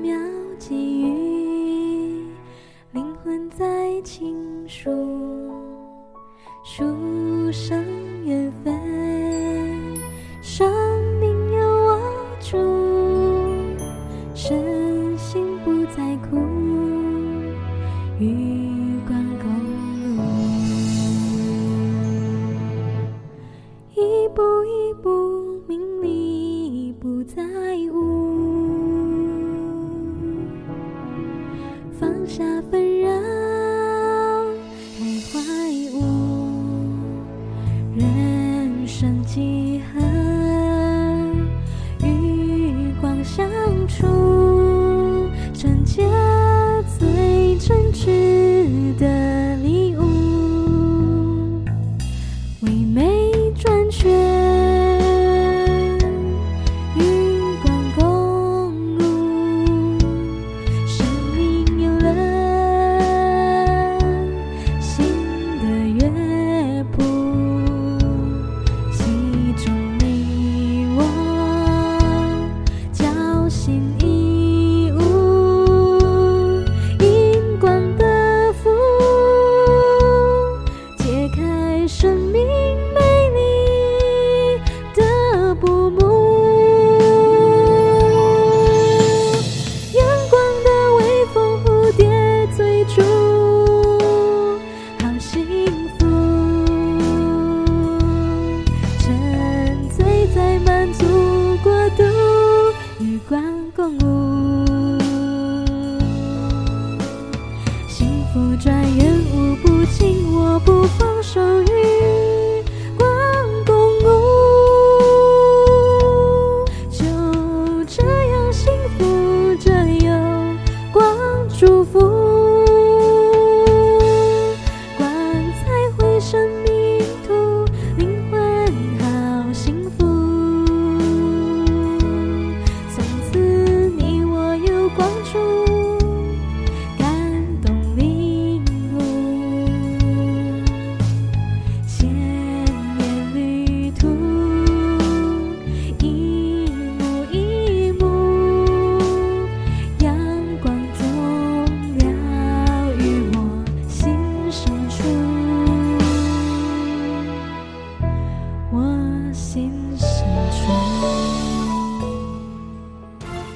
[0.03, 0.17] 妙
[0.59, 2.27] 际遇，
[2.93, 4.37] 灵魂在倾
[4.69, 5.38] 诉。
[6.79, 7.77] 书上
[8.25, 8.73] 缘分，
[10.41, 10.71] 生
[11.19, 11.99] 命有我
[12.41, 12.57] 主，
[14.33, 16.37] 身心不再苦，
[18.21, 19.51] 与光共
[20.15, 20.23] 舞，
[23.97, 24.88] 一步一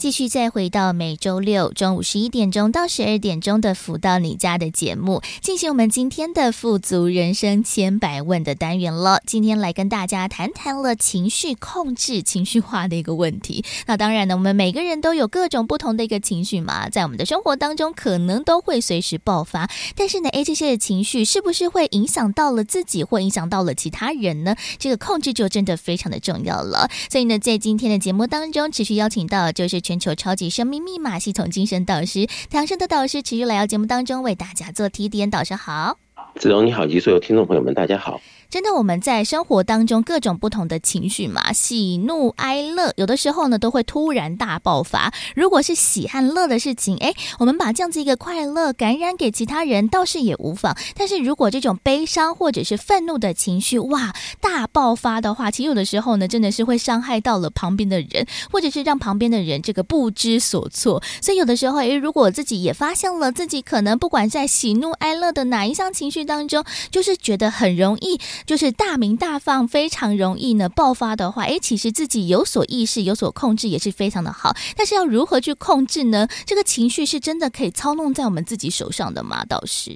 [0.00, 9.20] 继续再回到每周六中午十一点钟到十二点钟的“福到你家”的节目，进行我们今天的“富足人生千百问”的单元了。
[9.26, 13.62] 今天来跟大家谈谈了情绪控制、情绪化的一个问题。
[13.84, 19.68] 那当然呢，我们每个人都有各种不同的一个情绪嘛，在我们的生活当中可能都会随时爆发。
[19.94, 24.56] 但是呢，诶，这些的情绪是不是会影响到了自己，或影响到了其他人呢？
[24.78, 26.88] 这个控制就真的非常的重要了。
[27.10, 35.28] 所以呢，在今天的节目当中，持续邀请到就是全球超级生命密码系统精神导师唐生的导师持续来到节目当中为大家做提点。
[35.28, 35.98] 导师好，
[36.36, 38.20] 子荣你好，及所有听众朋友们，大家好。
[38.50, 45.14] 真的，我们在生活当中各种不同的情绪嘛，喜怒哀乐，有的时候呢都会突然大爆发。
[45.36, 50.76] 如果是喜和乐的事情，诶，我们把这样子一个快乐感染给其他人，倒是也无妨。
[50.96, 61.00] 但是如果这种悲伤或者是愤怒的情绪，哇，大爆发的话，其实有的时候呢，真的是会伤害到了旁边的人，或者是让旁边的人这个不知所措。
[61.22, 68.18] 所以有的时候，诶，如果自己也发现了自己可能不管在喜怒哀乐的哪一项情绪当中，就是觉得很容易。
[68.46, 74.54] 就是大鸣大放，非常容易呢爆发的话，诶，其实自己有所意识、有所控制也是非常的好。
[74.76, 76.28] 但是要如何去控制呢？
[76.46, 79.44] 这个情绪是真的可以操弄在我们自己手上的吗？
[79.44, 79.92] 导师，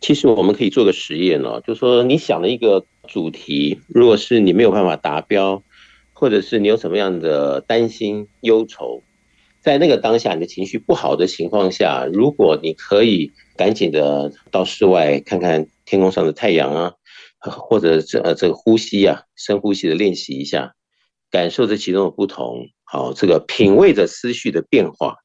[0.00, 5.62] 其实我们可以做个实验哦，就是说你想了一个主题，如果是你没有办法达标，
[6.12, 9.02] 或者是你有什么样的担心、忧愁，
[9.60, 16.92] 在那个当下你的情绪不好的情况下，如果你可以赶紧的到室外看看天空上的太阳啊。
[17.50, 20.74] 或者这呃这个呼吸啊，深呼吸的练习一下，
[21.30, 25.16] 感受这其中的不同，好，这个品味着思绪的变化，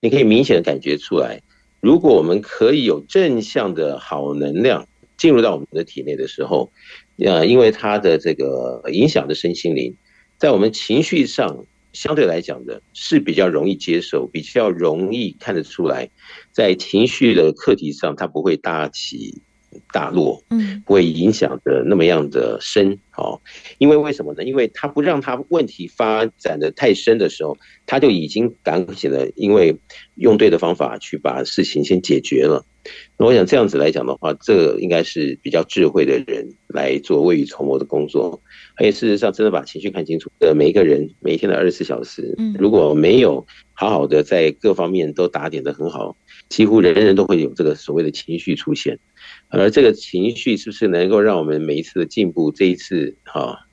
[0.00, 1.42] 你可以明显的感觉出来。
[1.80, 6.72] 如果我们可以有正向的好能量进入到我们的体内的时候，
[7.18, 9.94] 呃，因为它的这个影响的身心灵，
[10.38, 16.10] 在我们情绪上相对来讲的是比较容易接受，比较容易看得出来，
[16.52, 19.42] 在情绪的课题上，它不会大起。
[19.92, 23.40] 大落，嗯，不会影响的那么样的深，哦，
[23.78, 24.44] 因为为什么呢？
[24.44, 27.56] 因为他不让他问题发展的太深的时候，
[27.86, 29.76] 他就已经赶起了，因为
[30.14, 32.64] 用对的方法去把事情先解决了。
[33.16, 38.40] 那我想这样子来讲的话，这个应该是比较智慧的人来做未雨绸缪的工作。
[38.76, 46.16] 而且事实上，真的把情绪看清楚的每一个人，每一天的二十四小时，如果没有好好的在各方面都打点的很好，
[46.48, 48.98] 几乎人人都会有这个所谓的情绪出现。
[49.48, 53.66] 而这个情绪是不是能够让我们每一次的进步，这一次哈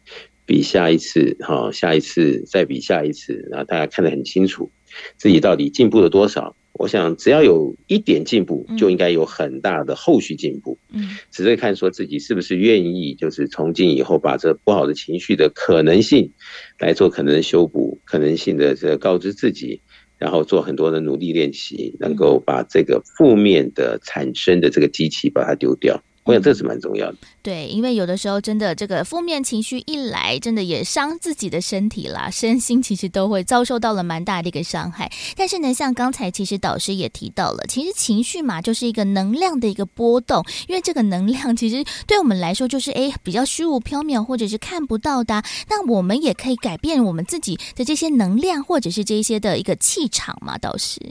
[0.45, 4.71] 比下一次哈，下一次再比下一次，然后大家看得很清楚，
[5.17, 6.55] 自己到底进步了多少？
[6.73, 10.79] 我想只要有一点进步，就应该有很大的后续进步。
[10.91, 16.31] 嗯，只是看说自己是不是愿意，就是从今以后把这不好的情绪的可能性
[16.79, 19.81] 来做可能的修补，可能性的这告知自己。
[20.23, 26.01] 然后做很多的努力练习，能够把这个负面的产生的这个机器把它丢掉。
[26.25, 27.17] 我想这是蛮重要的。
[27.41, 35.11] 对，因为有的时候真的这个负面情绪一来，真的也伤自己的身体啦，身心其实都会遭受到了蛮大的一个伤害。
[35.35, 40.41] 但是呢，像刚才其实导师也提到了，其实情绪嘛，就是一个能量的一个波动。
[40.69, 45.43] 因为这个能量其实对我们来说就是诶比较虚无缥缈，或者是看不到的。
[45.67, 51.01] 那我们也可以改变我们自己的这些能量，或者是这些的一个气场嘛，导师。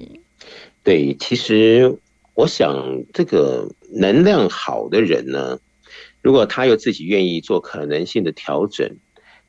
[0.82, 1.98] 对，其实
[2.32, 2.74] 我想
[3.12, 3.68] 这个。
[3.94, 5.58] 能量好的人呢，
[6.22, 8.96] 如果他有自己愿意做可能性的调整，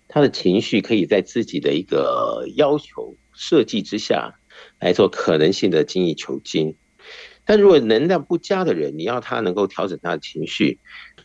[0.07, 4.35] 他的情绪可以在自己的一个要求设计之下
[4.79, 6.75] 来做可能性的精益求精。
[7.45, 10.79] 但如果能量不佳的人，你要他能够调整他的情绪，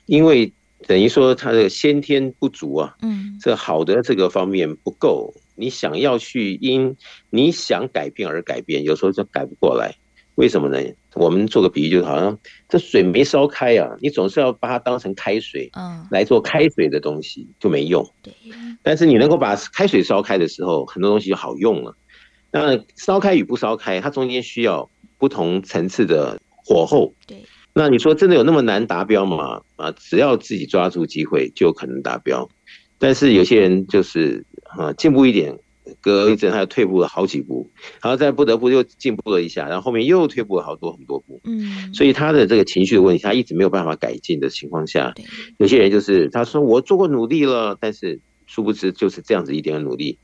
[0.07, 0.53] 因为
[0.87, 6.97] 等于说他的先天不足啊，嗯，这好的这个方面不够，你想要去因
[7.31, 9.97] 你想改变而改变，有时候就改不过来。
[10.39, 10.79] 为什么呢？
[11.15, 18.09] 我们做个比喻，就是好像这水没烧开啊，你总是要把它当成开水，嗯来做开水的东西就没用。
[18.23, 18.33] 对。
[18.81, 21.97] 但是你能够把开水烧开的时候，很多东西就好用了。
[22.53, 27.13] 那烧开与不烧开，它中间需要不同层次的火候。
[27.27, 27.39] 对。
[27.73, 29.63] 那你说真的有那么难达标吗？
[29.75, 32.49] 啊，只要自己抓住机会，就有可能达标。
[32.97, 34.47] 但是有些人就是
[34.79, 35.59] 啊，进步一点。
[36.01, 37.71] 隔一阵，他又退步了好几步，
[38.03, 41.41] 然后再不得不又进步了一下，然后后面又退步了好多很多步。
[41.45, 45.15] 嗯，所以他的这个情绪的问题，他一直没有办法改进的情况下，
[45.59, 50.19] 有些人就是他说我做过努力了，但是殊不知就是这样子一点点努力，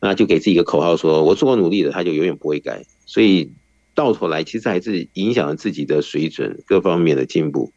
[0.00, 2.84] 那就给自己一个口号说，我做过努力了，他就永远不会改。
[3.06, 3.50] 所以
[3.94, 7.72] 到头来其实还是影响了自己的水准各方面的进步。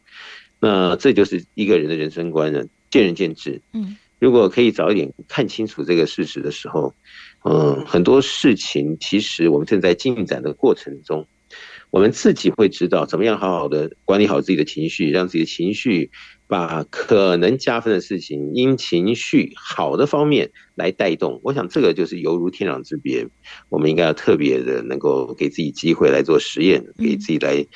[0.60, 3.60] 那这就是一个人的人生观呢，见仁见智。
[3.72, 6.94] 嗯，如果可以早一点看清楚这个事实的时候。
[7.44, 11.26] 嗯，很多事情其实我们正在进展的过程中，
[11.90, 16.10] 我们自己会知道怎么样好好的管理好自己的情绪，让自己的情绪
[16.46, 21.38] 把可能加分的事情，因情绪好的方面来带动。
[21.44, 23.28] 我想这个就是犹如天壤之别，
[23.68, 27.66] 我们应该要特别的能够给自己机会来做实验，给自己来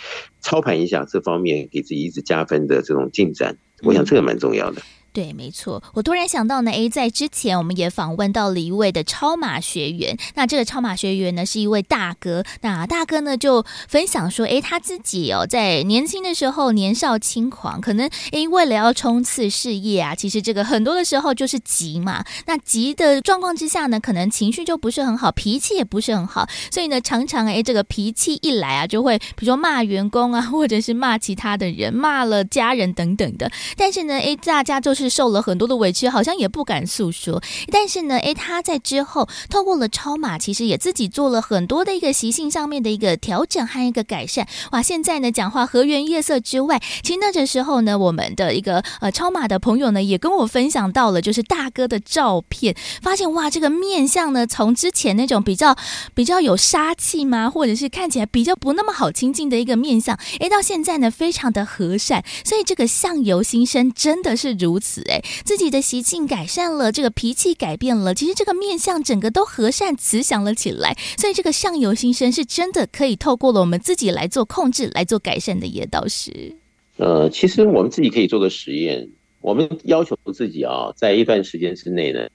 [0.41, 3.59] 操盘一下这方面，给自己一直加分的这种进展。
[3.83, 4.81] 我想这个蛮重要的。
[5.13, 5.83] 对，没错。
[5.95, 10.17] 我突然想到呢，诶，在之前我们也访问到了一位的超马学员。
[10.35, 12.45] 那这个超马学员呢，是一位大哥。
[12.61, 22.23] 那大哥呢，就分享说，诶，他自己哦，在年轻的时候年少轻狂，可能诶，为了要冲刺事业啊，其实这个很多的时候就是急嘛。
[22.47, 26.47] 那急的状况之下呢，可能情绪就不是很好，脾气也不是很好。
[26.71, 33.51] 所以呢，常常诶，这个脾气一来啊，就会比如说骂员工啊，或者是骂其他的人，骂了家人等等的。
[33.75, 34.98] 但是呢，诶，大家就。
[34.99, 37.43] 是受了很多的委屈，好像也不敢诉说。
[37.71, 44.47] 但是呢，诶，他在之后透过了超马，其实也自己做了很多的一个习性上面的一个调整和一个改善。
[44.73, 55.77] 哇，现在呢，讲话和颜悦色之外，其实那这时候呢，我们的一个呃超马的朋友呢，也跟我分享到了，就是大哥的照片，发现哇，这个面相呢，从之前那种比较
[56.15, 62.25] 比较有杀气嘛，或者是看起来比较不那么好亲近的一个面相，诶，到现在呢，非常的和善。
[62.45, 64.88] 所以这个相由心生，真的是如此。
[65.09, 70.97] 哎，自己的习性改善了，这个脾气改变了，其实这个面相整个都和善慈祥了起来。
[71.17, 76.57] 所以这个相由心生是真的可以透过了我们自己来做控制、来做改善的，叶导师。
[76.97, 79.09] 呃，其实我们自己可以做个实验，
[79.41, 82.29] 我们要求自己啊，在一段时间之内呢，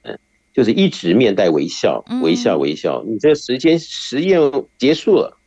[0.54, 3.04] 就是一直面带微笑，微笑微笑。
[3.08, 4.40] 你这个时间实验
[4.78, 5.38] 结束了。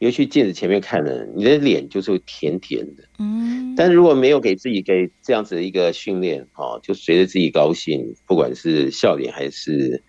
[0.00, 3.04] 又去镜子前面看人，你的脸就是会甜甜的。
[3.18, 10.02] 嗯，但是如果没有给自己给这样子的一个训练，哦，就随着自己高兴，不管是笑脸还是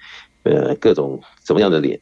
[0.43, 2.01] 呃各种什么样的脸，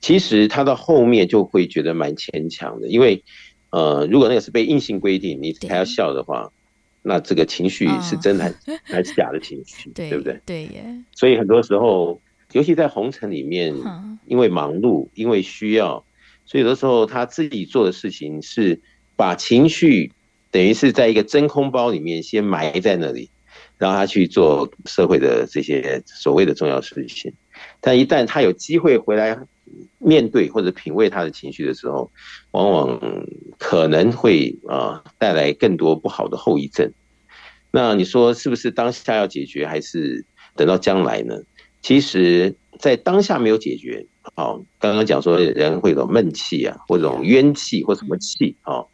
[0.00, 2.88] 其实他到后面就会觉得蛮牵强的。
[2.88, 3.24] 因为
[3.70, 6.52] 呃，如果那个是被硬性规定，你还要笑的话，
[7.02, 10.40] 那这个情绪是真的还是 还是假的情绪，对不对？
[10.46, 10.84] 对耶。
[11.14, 12.20] 所以很多时候，
[12.52, 13.74] 尤其在红尘里面，
[14.26, 16.04] 因为忙碌，因为需要。
[16.48, 18.80] 所以有的时候他自己做的事情是
[19.16, 20.10] 把情绪
[20.50, 23.28] 等于是在一个真空包里面先埋在那里，
[23.76, 27.30] 然后他去做社会的这些所谓的重要事情。
[27.82, 29.38] 但一旦他有机会回来
[29.98, 32.10] 面对或者品味他的情绪的时候，
[32.52, 32.98] 往往
[33.58, 36.90] 可能会啊带来更多不好的后遗症。
[37.70, 40.24] 那你说是不是当下要解决，还是
[40.56, 41.34] 等到将来呢？
[41.82, 44.06] 其实，在当下没有解决。
[44.34, 48.84] 好，刚刚讲说人会有闷气啊，或者这种冤气或什么气啊。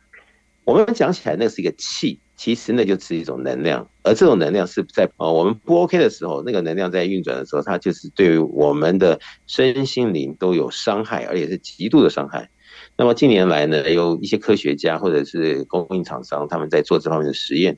[0.65, 3.87] 我们讲起来那是一个气，其实那就是一种能量。
[4.03, 12.49] 而这种能量是在啊我们不 OK 的时候，那个能量在运转的时候，它就是对于我们的身心灵都有伤害，而且是极度的伤害。
[12.97, 17.77] 那么近年来呢，有一些科学家或者是供应厂商，他们在做这方面的实验，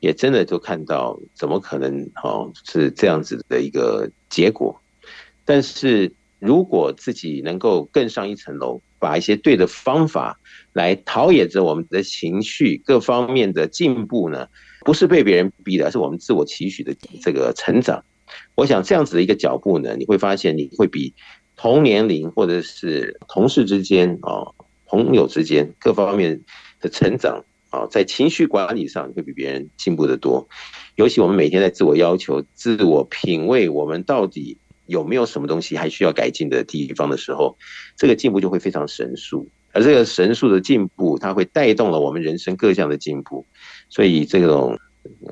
[0.00, 4.80] 也真的就看到怎么可能哦是这样子的一个结果。
[5.44, 6.12] 但是
[6.42, 10.40] 如果自己能够更上一层楼，把一些对的方法
[10.72, 14.48] 来陶冶着我们的情绪各方面的进步呢，
[14.84, 18.04] 不是被别人逼的，而是我们自我期许的这个成长。
[18.56, 21.14] 我想这样子的一个脚步呢，你会发现你会比
[21.54, 24.50] 同年龄或者是同事之间啊、
[24.86, 26.40] 朋友之间各方面
[26.80, 30.48] 的成长啊，在情绪管理上会比别人进步的多。
[30.96, 34.58] 尤其我们每天在自我要求、自我品味，我们到底
[34.92, 37.56] 有没有什么东西还需要改进的地方的时候，
[37.96, 39.48] 这个进步就会非常神速。
[39.72, 43.46] 而这个神速的进步，它会带动了我们人生各项的进步。
[43.88, 44.78] 所以这种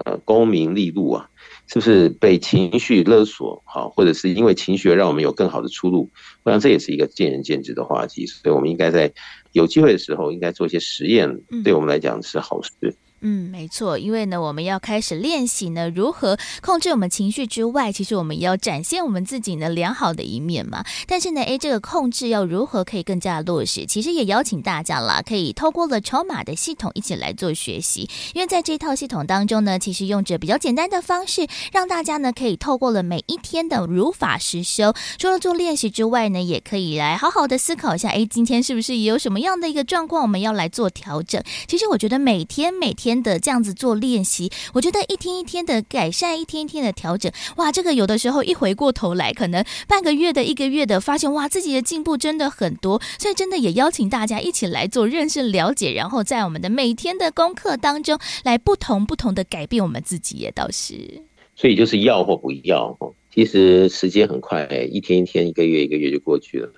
[0.05, 1.29] 呃功名利禄啊，
[1.67, 3.63] 是不是被情绪勒索？
[3.67, 6.09] 好，或者是因为情绪而让我们有更好的出路？
[6.43, 8.27] 我想这也是一个见仁见智的话题。
[8.27, 9.13] 所以我们应该在
[9.53, 11.29] 有机会的时候，应该做一些实验，
[11.63, 12.73] 对我们来讲是好事。
[12.83, 20.83] 嗯，嗯没错，因为呢，我们要开始练习呢，如何控制我们情绪之外，其实我们也要展现我们自己呢良好的一面嘛。
[21.07, 23.85] 但是呢，诶，这个控制要如何可以更加的落实？
[23.85, 28.09] 其实也邀请大家啦，可以透过了筹码的系统一起来做学习。
[28.33, 41.43] 因为在这套系统当中呢，其实用着比较简单的方式，让大家呢可以透过了每一天的如法实修，除了做练习之外呢，也可以来好好的思考一下，诶，今天是不是也有什么样的一个状况，我们要来做调整？
[41.69, 43.10] 其实我觉得每天每天。
[43.11, 61.25] 天的这样子做练习，我觉得一天一天的改善，一天一天的调整，哇，这个有的时候一回过头来，可能半个月的一个月的，发现哇，自己的进步真的很多，所以真的也邀请大家一起来做认识了解，然后在我们的每天的功课当中来不同不同的改变我们自己，也倒是。
[61.57, 62.97] 所以就是要或不要，
[63.35, 66.73] 其实时间很快，一天一天，一个月一个月就过去了，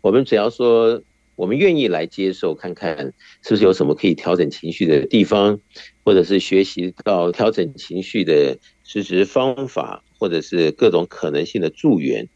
[0.00, 1.00] 我们只要说。
[1.36, 2.96] 我们愿意来接受，看看
[3.42, 5.60] 是不是有什么可以调整情绪的地方，
[6.04, 12.28] 或者是学习到调整情绪的实质方法，或者是各种可能性的助缘。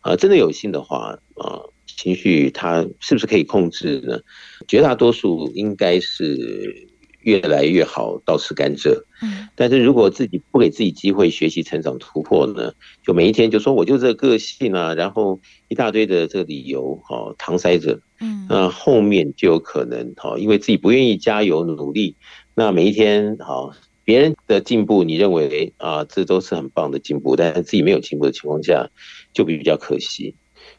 [0.00, 4.20] 啊，真的有心的话，啊，情绪它是不是可以控制呢？
[4.66, 6.88] 绝大多数应该是。
[7.22, 9.02] 越来越好，倒吃甘蔗。
[9.22, 12.72] 嗯，但是如果自己不给自己机会学习、成长、突破呢？
[13.04, 18.00] 就每一天就说我就这个个性啊，然后一大堆的这个理由哈，搪塞着。
[18.20, 22.16] 嗯，那后面就有可能哈，因为自己不愿意加油努力，
[22.54, 28.88] 那每一天哈，别人的进步你认为啊，这都是很棒的进步，但是自己没有进步的情况下，
[29.32, 30.34] 就比较可惜。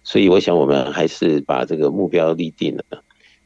[0.06, 3.04] 所以我想，我们还是把这个目标立定了。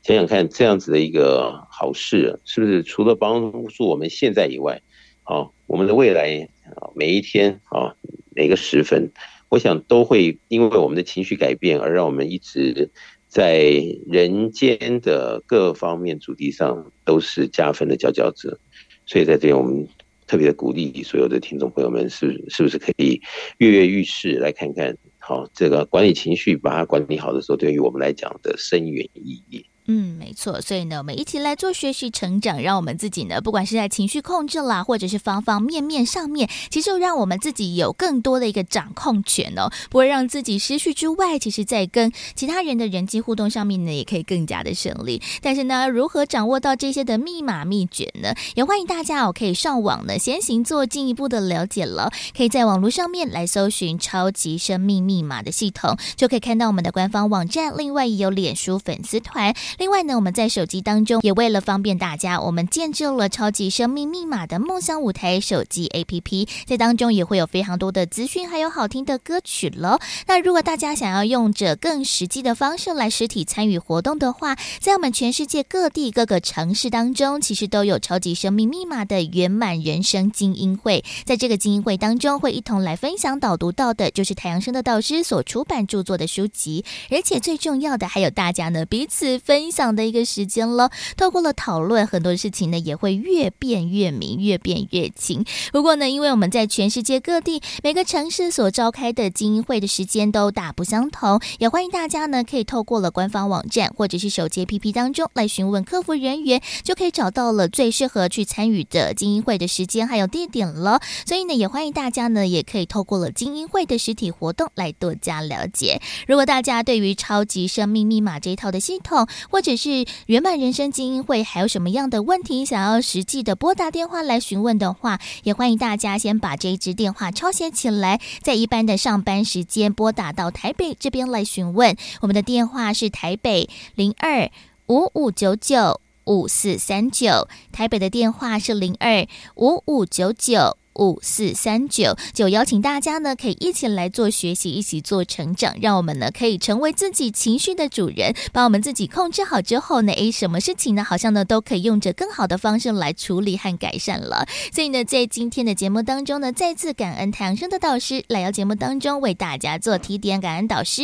[0.08, 4.82] 想想看，这样子的一个好事，是不是除了帮助我们现在以外，
[5.24, 6.48] 啊，我们的未来
[6.78, 7.94] 啊，每一天啊，
[8.34, 9.12] 每个时分，
[9.50, 12.90] 我想都会因为我们的情绪改变而让我们一直
[13.28, 13.70] 在
[14.08, 18.58] 人间的各方面主题上都是加分的佼佼者。
[19.06, 19.86] 所以在这里，我们
[20.26, 23.22] 特别的鼓励所有的听众朋友们，是是不是可以
[23.58, 29.66] 跃跃欲试，来看看，好，这个管理情绪，把它管理好的时候，对于我们来讲的深远意义。
[29.90, 45.22] 嗯，没错，所以呢，我们一起来做学习成长，让我们自己呢，不管是在情绪控制啦，或者是方方面面上面，其实让我们自己有更多的一个掌控权哦，不会让自己失去之外，其实在跟其他人的人际互动上面呢，也可以更加的顺利。
[45.42, 48.34] 但是呢，如何掌握到这些的密码秘诀呢？
[48.56, 52.12] 也欢迎大家哦，可以上网呢，先行做进一步的了解了。
[52.36, 59.56] 可以在网络上面来搜寻“超级生命密码”的系统，就可以看到我们的官方网站，另外也有脸书粉丝团。
[59.78, 70.00] 另外呢，我们在手机当中也为了方便大家，我们建置了超级生命密码的梦想舞台手机 APP，在当中也会有非常多的资讯，还有好听的歌曲喽。
[70.26, 81.06] 那如果大家想要用着更实际的方式来实体参与活动的话，在我们全世界各地各个城市当中，其实都有超级生命密码的圆满人生精英会。
[81.24, 90.08] 在这个精英会当中，会一同来分享导读到的，就是太阳盛德导师所出版著作的书籍，而且最重要的还有大家呢彼此分享的。
[90.08, 90.90] 一个时间了。
[91.18, 95.44] 透过了讨论，很多事情呢也会越变越明，越变越清。
[95.74, 111.02] 不过呢，因为我们在全世界各地每个城市所召开的精英会的时间都大不相同，也欢迎大家呢可以透过了官方网站或者是手机 APP 当中来询问客服人员，就可以找到了最适合去参与的精英会的时间还有地点了。
[111.26, 116.02] 所以呢，也欢迎大家呢也可以透过了精英会的实体活动来多加了解。
[116.28, 119.28] 如果大家对于超级生命密码这一套的系统，
[119.58, 131.98] 或者是圆满人生精英会还有什么样的问题想要实际的拨打电话来询问的话，也欢迎大家先把这一支电话抄写起来，在一般的上班时间拨打到台北这边来询问。
[132.22, 134.48] 我们的电话是台北零二
[134.86, 140.78] 五五九九五四三九，台北的电话是零二五五九九。
[140.98, 154.48] 五四三九，就邀请大家呢，可以一起来做学习，一起做成长，让我们呢可以成为自己情绪的主人，把我们自己控制好之后呢，诶，什么事情呢，好像呢都可以用着更好的方式来处理和改善了。
[154.74, 161.04] 所以呢，在今天的节目当中呢，再次感恩太阳升的导师来到节目当中为大家做提点，感恩导师，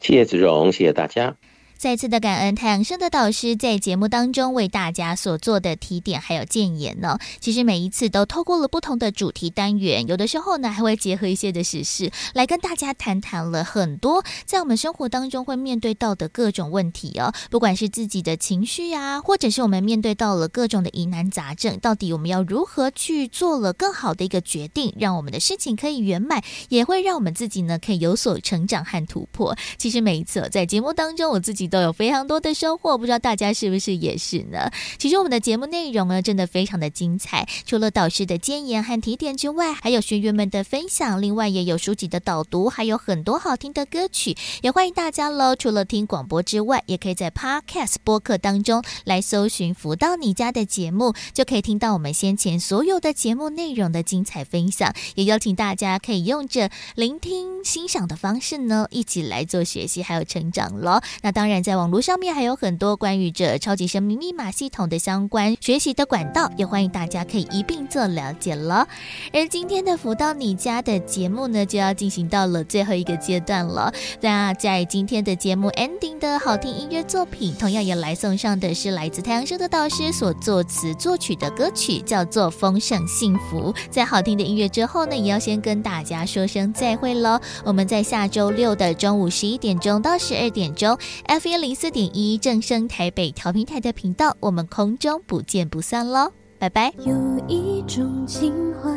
[0.00, 1.36] 谢谢子荣，谢谢大家。
[1.78, 7.18] 再次的感恩太阳盛德导师在节目当中为大家所做的提点还有建言呢。
[7.38, 17.34] 其实每一次都透过了不同的主题单元，有的时候呢还会结合一些的实事来跟大家谈谈了很多在我们生活当中会面对到的各种问题哦。
[17.50, 29.54] 不管是自己的情绪啊，或者是我们面对到了各种的疑难杂症，到底我们要如何去做了更好的一个决定，让我们的事情可以圆满，也会让我们自己呢可以有所成长和突破。
[29.76, 31.65] 其实每一次在节目当中，我自己。
[31.66, 34.70] 都有非常多的收获，不知道大家是不是也是呢？
[34.98, 37.46] 其实我们的节目内容呢，真的非常的精彩。
[37.64, 44.36] 除了导师的建言和提点之外，还有学员们的分享，另外也有书籍的导读，还有很多好听的歌曲。
[44.62, 45.56] 也欢迎大家喽！
[45.56, 54.94] 除了听广播之外，也可以在 Podcast 播客当中来搜寻“福到你家”的节目，就可以听到我们先前所有的节目内容的精彩分享。
[55.16, 61.00] 也邀请大家可以用着聆听、欣赏的方式呢，一起来做学习还有成长喽。
[61.22, 61.55] 那当然。
[61.62, 68.86] 在网络上面还有很多关于这超级生命密码系统的相关学习的管道，也欢迎大家可以一并做了解了。
[69.32, 73.92] 而今天的福到你家的节目呢，就要进行到了最后一个阶段了。
[74.20, 83.72] 那在今天的节目 ending 的好听音乐作品，同样也来送上的是来自太阳盛德导师所作词作曲的歌曲，叫做《丰盛幸福》。
[83.90, 87.40] 在好听的音乐之后呢，也要先跟大家说声再会喽。
[87.64, 96.92] 我们在下周六的中午十一点钟到十二点钟，F 一零四点一正声台北调频台的频道，我们空中不见不散喽，拜拜。
[96.98, 97.14] 有
[97.46, 98.90] 一种情怀，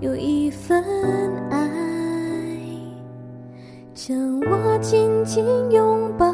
[0.00, 0.82] 有一份
[1.50, 1.70] 爱，
[3.94, 6.32] 将我紧紧拥抱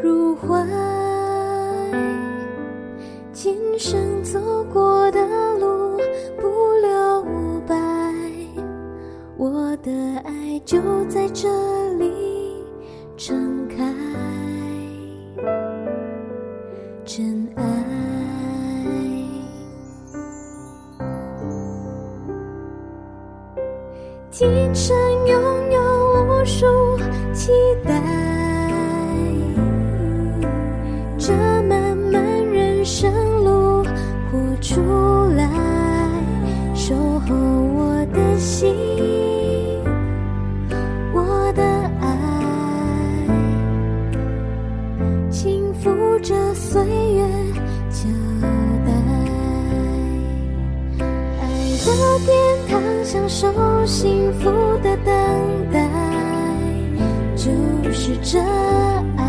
[0.00, 0.64] 入怀。
[3.32, 4.40] 今生走
[4.72, 5.20] 过的
[5.58, 5.98] 路
[6.40, 6.48] 不
[6.80, 7.74] 留白，
[9.36, 9.92] 我的
[10.24, 11.48] 爱就在这
[11.94, 12.12] 里
[13.16, 13.84] 盛开。
[17.04, 17.64] 真爱，
[24.30, 25.80] 今生拥有
[26.24, 26.66] 无数
[27.32, 27.52] 期
[27.84, 27.92] 待，
[31.18, 31.32] 这
[31.64, 33.12] 漫漫人生
[33.44, 33.84] 路
[34.32, 34.80] 活出
[35.36, 35.48] 来，
[36.74, 39.33] 守候我的心。
[52.24, 52.32] 殿
[52.68, 54.50] 堂享受幸福
[54.82, 55.12] 的等
[55.70, 55.86] 待，
[57.36, 57.52] 就
[57.92, 58.38] 是这
[59.18, 59.22] 爱。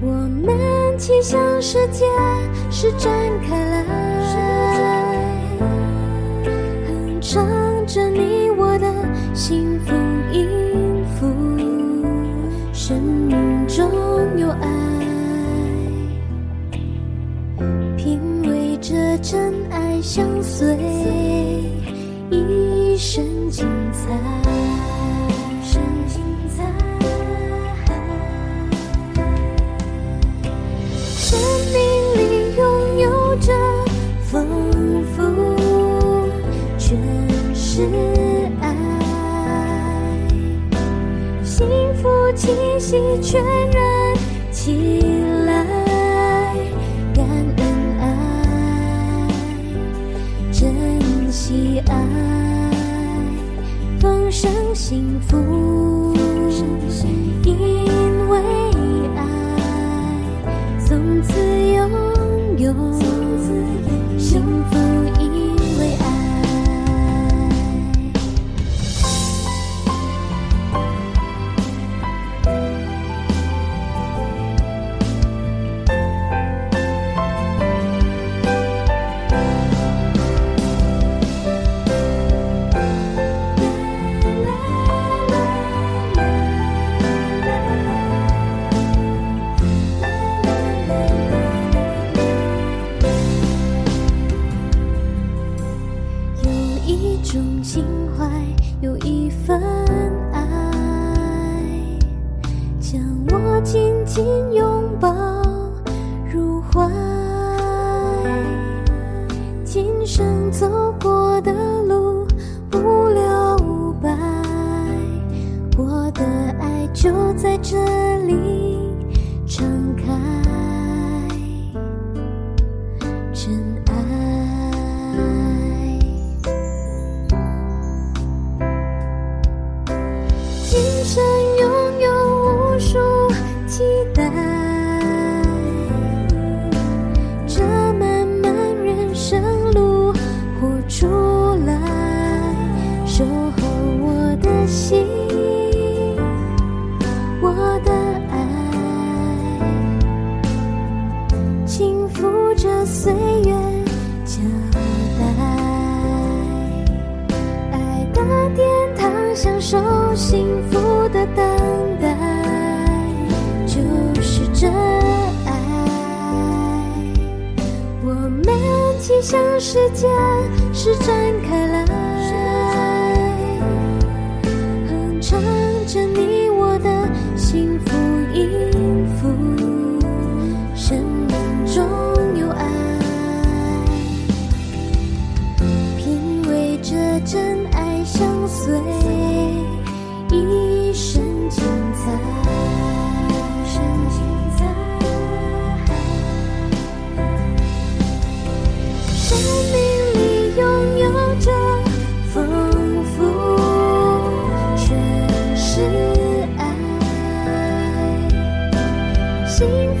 [0.00, 0.06] 我
[0.44, 2.06] 们齐向世界
[2.70, 3.12] 施展
[3.46, 3.84] 开来，
[6.86, 7.44] 哼唱
[7.86, 8.86] 着你我的
[9.34, 9.92] 幸福
[19.28, 20.00] 真爱。
[20.02, 20.78] 相随，
[22.30, 24.14] 一生精彩，
[24.52, 24.54] 一
[25.64, 26.22] 生精
[26.54, 26.62] 彩。
[31.16, 31.36] 生
[31.72, 31.76] 命
[32.14, 33.52] 里拥有着
[34.30, 34.46] 丰
[35.16, 35.18] 富，
[36.78, 36.96] 全
[37.52, 37.82] 是
[38.60, 38.64] 爱，
[41.42, 41.66] 幸
[41.96, 42.48] 福气
[42.78, 44.14] 息全然
[51.86, 51.94] 爱，
[54.00, 55.85] 丰盛幸福，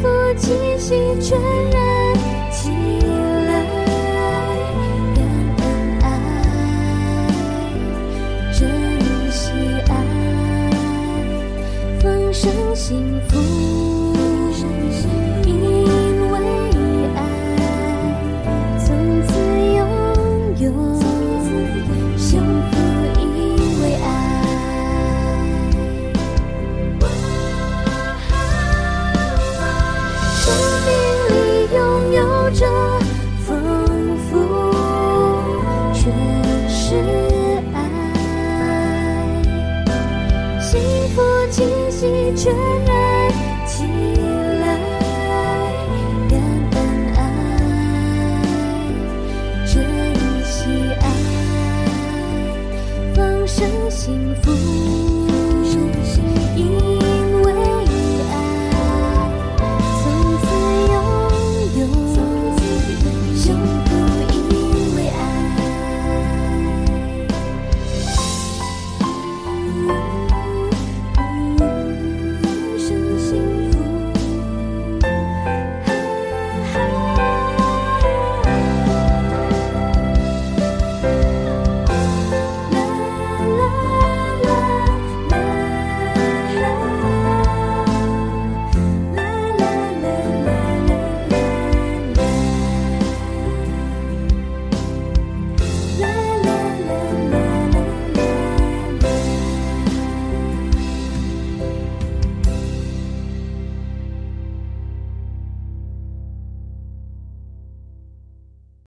[0.02, 1.38] 福气息全
[1.70, 2.14] 然
[2.50, 2.70] 起
[3.48, 3.50] 来，
[5.14, 5.18] 感
[5.58, 5.62] 恩
[6.02, 6.04] 爱，
[8.52, 8.58] 珍
[9.30, 9.42] 惜
[9.88, 9.92] 爱，
[12.00, 12.44] 丰盛
[12.74, 13.65] 幸福。